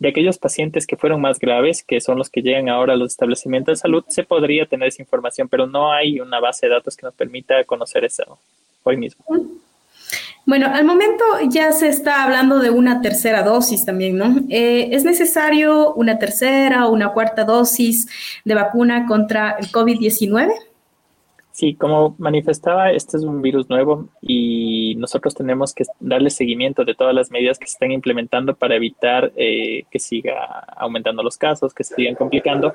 de 0.02 0.10
aquellos 0.10 0.40
pacientes 0.40 0.88
que 0.88 0.98
fueron 0.98 1.22
más 1.22 1.38
graves, 1.38 1.84
que 1.84 2.02
son 2.02 2.18
los 2.18 2.32
que 2.32 2.42
llegan 2.42 2.70
ahora 2.70 2.94
a 2.94 2.96
los 2.96 3.12
establecimientos 3.12 3.78
de 3.78 3.82
salud, 3.82 4.04
se 4.08 4.24
podría 4.24 4.66
tener 4.66 4.88
esa 4.88 5.00
información, 5.00 5.48
pero 5.48 5.68
no 5.68 5.92
hay 5.92 6.20
una 6.20 6.40
base 6.40 6.66
de 6.66 6.74
datos 6.74 6.98
que 6.98 7.06
nos 7.06 7.14
permita 7.14 7.64
conocer 7.66 8.04
eso 8.04 8.40
hoy 8.82 8.98
mismo. 8.98 9.24
Bueno, 10.44 10.66
al 10.74 10.86
momento 10.86 11.24
ya 11.48 11.72
se 11.72 11.88
está 11.88 12.24
hablando 12.24 12.58
de 12.58 12.72
una 12.72 13.02
tercera 13.02 13.44
dosis 13.44 13.86
también, 13.86 14.18
¿no? 14.18 14.38
Eh, 14.50 14.90
¿Es 14.92 15.04
necesario 15.04 15.94
una 15.94 16.18
tercera 16.18 16.88
o 16.88 16.92
una 16.92 17.10
cuarta 17.10 17.44
dosis 17.44 18.08
de 18.44 18.56
vacuna 18.56 19.06
contra 19.06 19.52
el 19.60 19.68
COVID-19? 19.68 20.52
Sí, 21.52 21.76
como 21.76 22.16
manifestaba, 22.18 22.92
este 22.92 23.18
es 23.18 23.24
un 23.24 23.42
virus 23.42 23.70
nuevo 23.70 24.08
y 24.22 24.96
nosotros 24.96 25.36
tenemos 25.36 25.74
que 25.74 25.84
darle 26.00 26.30
seguimiento 26.30 26.86
de 26.86 26.96
todas 26.96 27.14
las 27.14 27.30
medidas 27.30 27.60
que 27.60 27.68
se 27.68 27.74
están 27.74 27.92
implementando 27.92 28.56
para 28.56 28.76
evitar 28.76 29.34
eh, 29.36 29.84
que 29.92 30.00
siga 30.00 30.46
aumentando 30.78 31.22
los 31.24 31.38
casos, 31.38 31.74
que 31.74 31.84
se 31.84 31.96
sigan 31.96 32.16
complicando. 32.16 32.74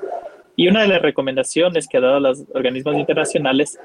Y 0.55 0.67
una 0.67 0.83
de 0.83 0.89
las 0.89 1.01
recomendaciones 1.01 1.87
que 1.87 1.97
ha 1.97 2.01
dado 2.01 2.19
los 2.19 2.43
organismos 2.53 2.95
internacionales 2.97 3.79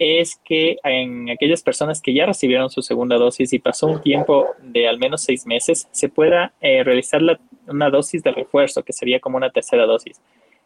es 0.00 0.40
que 0.44 0.78
en 0.82 1.30
aquellas 1.30 1.62
personas 1.62 2.00
que 2.00 2.12
ya 2.12 2.26
recibieron 2.26 2.70
su 2.70 2.82
segunda 2.82 3.16
dosis 3.16 3.52
y 3.52 3.60
pasó 3.60 3.86
un 3.86 4.02
tiempo 4.02 4.48
de 4.62 4.88
al 4.88 4.98
menos 4.98 5.22
seis 5.22 5.46
meses, 5.46 5.88
se 5.92 6.08
pueda 6.08 6.52
eh, 6.60 6.82
realizar 6.82 7.20
una 7.68 7.90
dosis 7.90 8.22
de 8.24 8.32
refuerzo, 8.32 8.82
que 8.82 8.92
sería 8.92 9.20
como 9.20 9.36
una 9.36 9.50
tercera 9.50 9.86
dosis. 9.86 10.20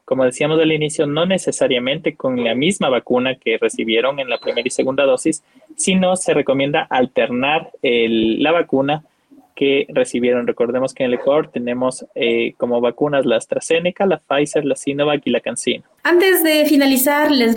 Como 0.08 0.24
decíamos 0.24 0.58
al 0.58 0.72
inicio, 0.72 1.06
no 1.06 1.26
necesariamente 1.26 2.16
con 2.16 2.42
la 2.42 2.54
misma 2.54 2.88
vacuna 2.88 3.34
que 3.34 3.58
recibieron 3.58 4.18
en 4.20 4.30
la 4.30 4.38
primera 4.38 4.66
y 4.66 4.70
segunda 4.70 5.04
dosis, 5.04 5.44
sino 5.76 6.16
se 6.16 6.32
recomienda 6.32 6.86
alternar 6.88 7.70
la 7.82 8.50
vacuna 8.50 9.04
que 9.58 9.86
recibieron. 9.88 10.46
Recordemos 10.46 10.94
que 10.94 11.02
en 11.02 11.10
el 11.10 11.18
Ecuador 11.18 11.50
tenemos 11.52 12.06
eh, 12.14 12.54
como 12.58 12.80
vacunas 12.80 13.26
la 13.26 13.38
AstraZeneca, 13.38 14.06
la 14.06 14.20
Pfizer, 14.20 14.64
la 14.64 14.76
Sinovac 14.76 15.20
y 15.24 15.30
la 15.30 15.40
CanSino. 15.40 15.82
Antes 16.04 16.44
de 16.44 16.64
finalizar, 16.66 17.32
les, 17.32 17.56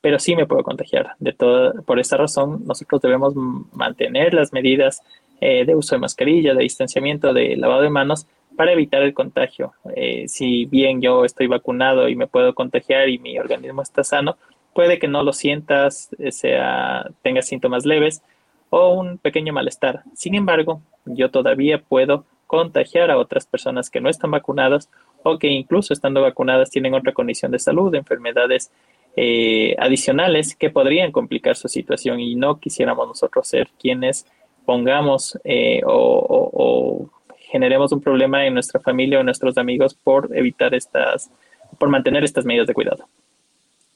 Pero 0.00 0.18
sí 0.18 0.34
me 0.34 0.46
puedo 0.46 0.64
contagiar. 0.64 1.12
De 1.20 1.34
por 1.34 2.00
esta 2.00 2.16
razón, 2.16 2.64
nosotros 2.66 3.00
debemos 3.00 3.34
mantener 3.72 4.34
las 4.34 4.52
medidas 4.52 5.02
eh, 5.40 5.64
de 5.64 5.76
uso 5.76 5.94
de 5.94 6.00
mascarilla, 6.00 6.54
de 6.54 6.64
distanciamiento, 6.64 7.32
de 7.32 7.56
lavado 7.56 7.82
de 7.82 7.90
manos 7.90 8.26
para 8.60 8.72
evitar 8.72 9.00
el 9.00 9.14
contagio. 9.14 9.72
Eh, 9.96 10.28
si 10.28 10.66
bien 10.66 11.00
yo 11.00 11.24
estoy 11.24 11.46
vacunado 11.46 12.10
y 12.10 12.14
me 12.14 12.26
puedo 12.26 12.54
contagiar 12.54 13.08
y 13.08 13.18
mi 13.18 13.38
organismo 13.38 13.80
está 13.80 14.04
sano, 14.04 14.36
puede 14.74 14.98
que 14.98 15.08
no 15.08 15.22
lo 15.22 15.32
sientas, 15.32 16.10
eh, 16.18 16.30
sea, 16.30 17.10
tengas 17.22 17.48
síntomas 17.48 17.86
leves 17.86 18.22
o 18.68 18.92
un 18.92 19.16
pequeño 19.16 19.54
malestar. 19.54 20.02
Sin 20.14 20.34
embargo, 20.34 20.82
yo 21.06 21.30
todavía 21.30 21.80
puedo 21.80 22.26
contagiar 22.46 23.10
a 23.10 23.16
otras 23.16 23.46
personas 23.46 23.88
que 23.88 24.02
no 24.02 24.10
están 24.10 24.30
vacunadas 24.30 24.90
o 25.22 25.38
que 25.38 25.48
incluso 25.48 25.94
estando 25.94 26.20
vacunadas 26.20 26.68
tienen 26.68 26.92
otra 26.92 27.14
condición 27.14 27.52
de 27.52 27.60
salud, 27.60 27.94
enfermedades 27.94 28.70
eh, 29.16 29.74
adicionales 29.78 30.54
que 30.54 30.68
podrían 30.68 31.12
complicar 31.12 31.56
su 31.56 31.68
situación 31.68 32.20
y 32.20 32.34
no 32.34 32.60
quisiéramos 32.60 33.08
nosotros 33.08 33.48
ser 33.48 33.70
quienes 33.78 34.26
pongamos 34.66 35.38
o 35.86 37.10
generemos 37.50 37.92
un 37.92 38.00
problema 38.00 38.46
en 38.46 38.54
nuestra 38.54 38.80
familia 38.80 39.18
o 39.18 39.20
en 39.20 39.26
nuestros 39.26 39.58
amigos 39.58 39.94
por 39.94 40.34
evitar 40.36 40.74
estas, 40.74 41.30
por 41.78 41.88
mantener 41.88 42.24
estas 42.24 42.44
medidas 42.44 42.66
de 42.66 42.74
cuidado. 42.74 43.06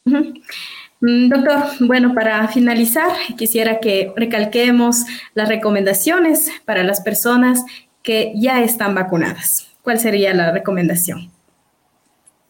Mm, 0.04 1.28
doctor, 1.28 1.62
bueno, 1.80 2.14
para 2.14 2.46
finalizar, 2.48 3.10
quisiera 3.36 3.80
que 3.80 4.12
recalquemos 4.16 5.04
las 5.34 5.48
recomendaciones 5.48 6.50
para 6.64 6.82
las 6.82 7.00
personas 7.00 7.64
que 8.02 8.32
ya 8.36 8.62
están 8.62 8.94
vacunadas. 8.94 9.70
¿Cuál 9.82 9.98
sería 9.98 10.34
la 10.34 10.52
recomendación? 10.52 11.30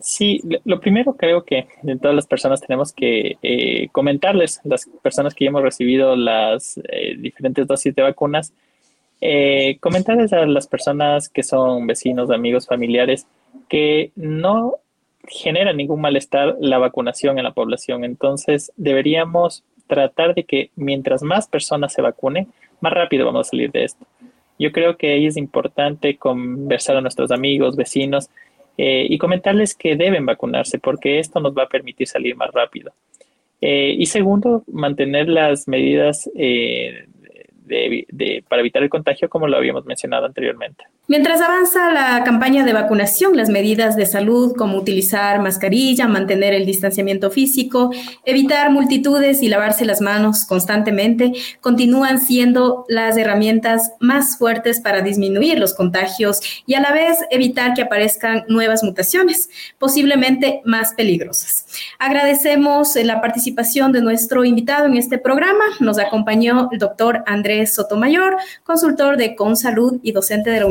Sí, 0.00 0.42
lo 0.64 0.80
primero 0.80 1.16
creo 1.16 1.44
que 1.44 1.66
de 1.82 1.96
todas 1.96 2.14
las 2.14 2.26
personas 2.26 2.60
tenemos 2.60 2.92
que 2.92 3.38
eh, 3.42 3.88
comentarles, 3.90 4.60
las 4.64 4.86
personas 5.02 5.34
que 5.34 5.44
ya 5.44 5.48
hemos 5.48 5.62
recibido 5.62 6.14
las 6.14 6.78
eh, 6.90 7.16
diferentes 7.16 7.66
dosis 7.66 7.94
de 7.94 8.02
vacunas, 8.02 8.52
eh, 9.20 9.78
comentarles 9.80 10.32
a 10.32 10.46
las 10.46 10.66
personas 10.66 11.28
que 11.28 11.42
son 11.42 11.86
vecinos, 11.86 12.30
amigos, 12.30 12.66
familiares, 12.66 13.26
que 13.68 14.12
no 14.16 14.76
genera 15.26 15.72
ningún 15.72 16.00
malestar 16.00 16.56
la 16.60 16.78
vacunación 16.78 17.38
en 17.38 17.44
la 17.44 17.52
población. 17.52 18.04
Entonces, 18.04 18.72
deberíamos 18.76 19.64
tratar 19.86 20.34
de 20.34 20.44
que 20.44 20.70
mientras 20.76 21.22
más 21.22 21.46
personas 21.48 21.92
se 21.92 22.02
vacunen, 22.02 22.48
más 22.80 22.92
rápido 22.92 23.26
vamos 23.26 23.48
a 23.48 23.50
salir 23.50 23.70
de 23.70 23.84
esto. 23.84 24.06
yo 24.58 24.70
creo 24.70 24.96
que 24.96 25.12
ahí 25.12 25.26
es 25.26 25.36
importante 25.36 26.16
conversar 26.16 26.96
a 26.96 27.00
nuestros 27.00 27.32
amigos, 27.32 27.74
vecinos 27.74 28.30
eh, 28.78 29.06
y 29.08 29.18
comentarles 29.18 29.74
que 29.74 29.96
deben 29.96 30.26
vacunarse 30.26 30.78
porque 30.78 31.18
esto 31.18 31.40
nos 31.40 31.56
va 31.56 31.64
a 31.64 31.68
permitir 31.68 32.06
salir 32.06 32.36
más 32.36 32.50
rápido. 32.52 32.92
Eh, 33.60 33.96
y 33.98 34.06
segundo, 34.06 34.62
mantener 34.70 35.28
las 35.28 35.66
medidas 35.68 36.30
eh, 36.36 37.06
para 38.48 38.60
evitar 38.60 38.82
el 38.82 38.90
contagio 38.90 39.28
como 39.28 39.48
lo 39.48 39.56
habíamos 39.56 39.84
mencionado 39.84 40.26
anteriormente. 40.26 40.84
Mientras 41.06 41.42
avanza 41.42 41.92
la 41.92 42.24
campaña 42.24 42.64
de 42.64 42.72
vacunación, 42.72 43.36
las 43.36 43.50
medidas 43.50 43.94
de 43.94 44.06
salud 44.06 44.54
como 44.56 44.78
utilizar 44.78 45.38
mascarilla, 45.38 46.08
mantener 46.08 46.54
el 46.54 46.64
distanciamiento 46.64 47.30
físico, 47.30 47.90
evitar 48.24 48.70
multitudes 48.70 49.42
y 49.42 49.48
lavarse 49.48 49.84
las 49.84 50.00
manos 50.00 50.46
constantemente 50.46 51.34
continúan 51.60 52.18
siendo 52.22 52.86
las 52.88 53.18
herramientas 53.18 53.92
más 54.00 54.38
fuertes 54.38 54.80
para 54.80 55.02
disminuir 55.02 55.58
los 55.58 55.74
contagios 55.74 56.40
y 56.64 56.72
a 56.72 56.80
la 56.80 56.92
vez 56.92 57.18
evitar 57.30 57.74
que 57.74 57.82
aparezcan 57.82 58.44
nuevas 58.48 58.82
mutaciones, 58.82 59.50
posiblemente 59.78 60.62
más 60.64 60.94
peligrosas. 60.94 61.66
Agradecemos 61.98 62.96
la 62.96 63.20
participación 63.20 63.92
de 63.92 64.00
nuestro 64.00 64.46
invitado 64.46 64.86
en 64.86 64.96
este 64.96 65.18
programa. 65.18 65.64
Nos 65.80 65.98
acompañó 65.98 66.70
el 66.72 66.78
doctor 66.78 67.22
Andrés 67.26 67.74
Sotomayor, 67.74 68.36
consultor 68.62 69.18
de 69.18 69.36
Consalud 69.36 70.00
y 70.02 70.12
docente 70.12 70.48
de 70.48 70.60
la 70.60 70.66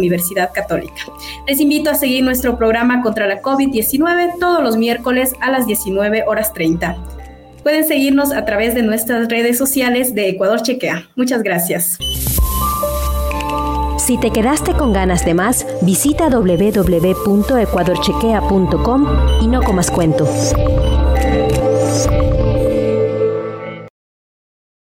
Católica. 0.53 1.01
Les 1.47 1.59
invito 1.59 1.89
a 1.89 1.95
seguir 1.95 2.23
nuestro 2.23 2.57
programa 2.57 3.01
contra 3.01 3.27
la 3.27 3.41
COVID-19 3.41 4.39
todos 4.39 4.63
los 4.63 4.77
miércoles 4.77 5.33
a 5.41 5.51
las 5.51 5.67
19 5.67 6.23
horas 6.27 6.53
30. 6.53 6.95
Pueden 7.63 7.85
seguirnos 7.87 8.31
a 8.33 8.45
través 8.45 8.75
de 8.75 8.83
nuestras 8.83 9.29
redes 9.29 9.57
sociales 9.57 10.13
de 10.13 10.29
Ecuador 10.29 10.61
Chequea. 10.61 11.07
Muchas 11.15 11.41
gracias. 11.43 11.97
Si 13.97 14.17
te 14.17 14.31
quedaste 14.31 14.73
con 14.73 14.91
ganas 14.91 15.23
de 15.25 15.33
más, 15.33 15.65
visita 15.81 16.27
www.ecuadorchequea.com 16.27 19.07
y 19.41 19.47
no 19.47 19.61
comas 19.61 19.89
cuento. 19.89 20.27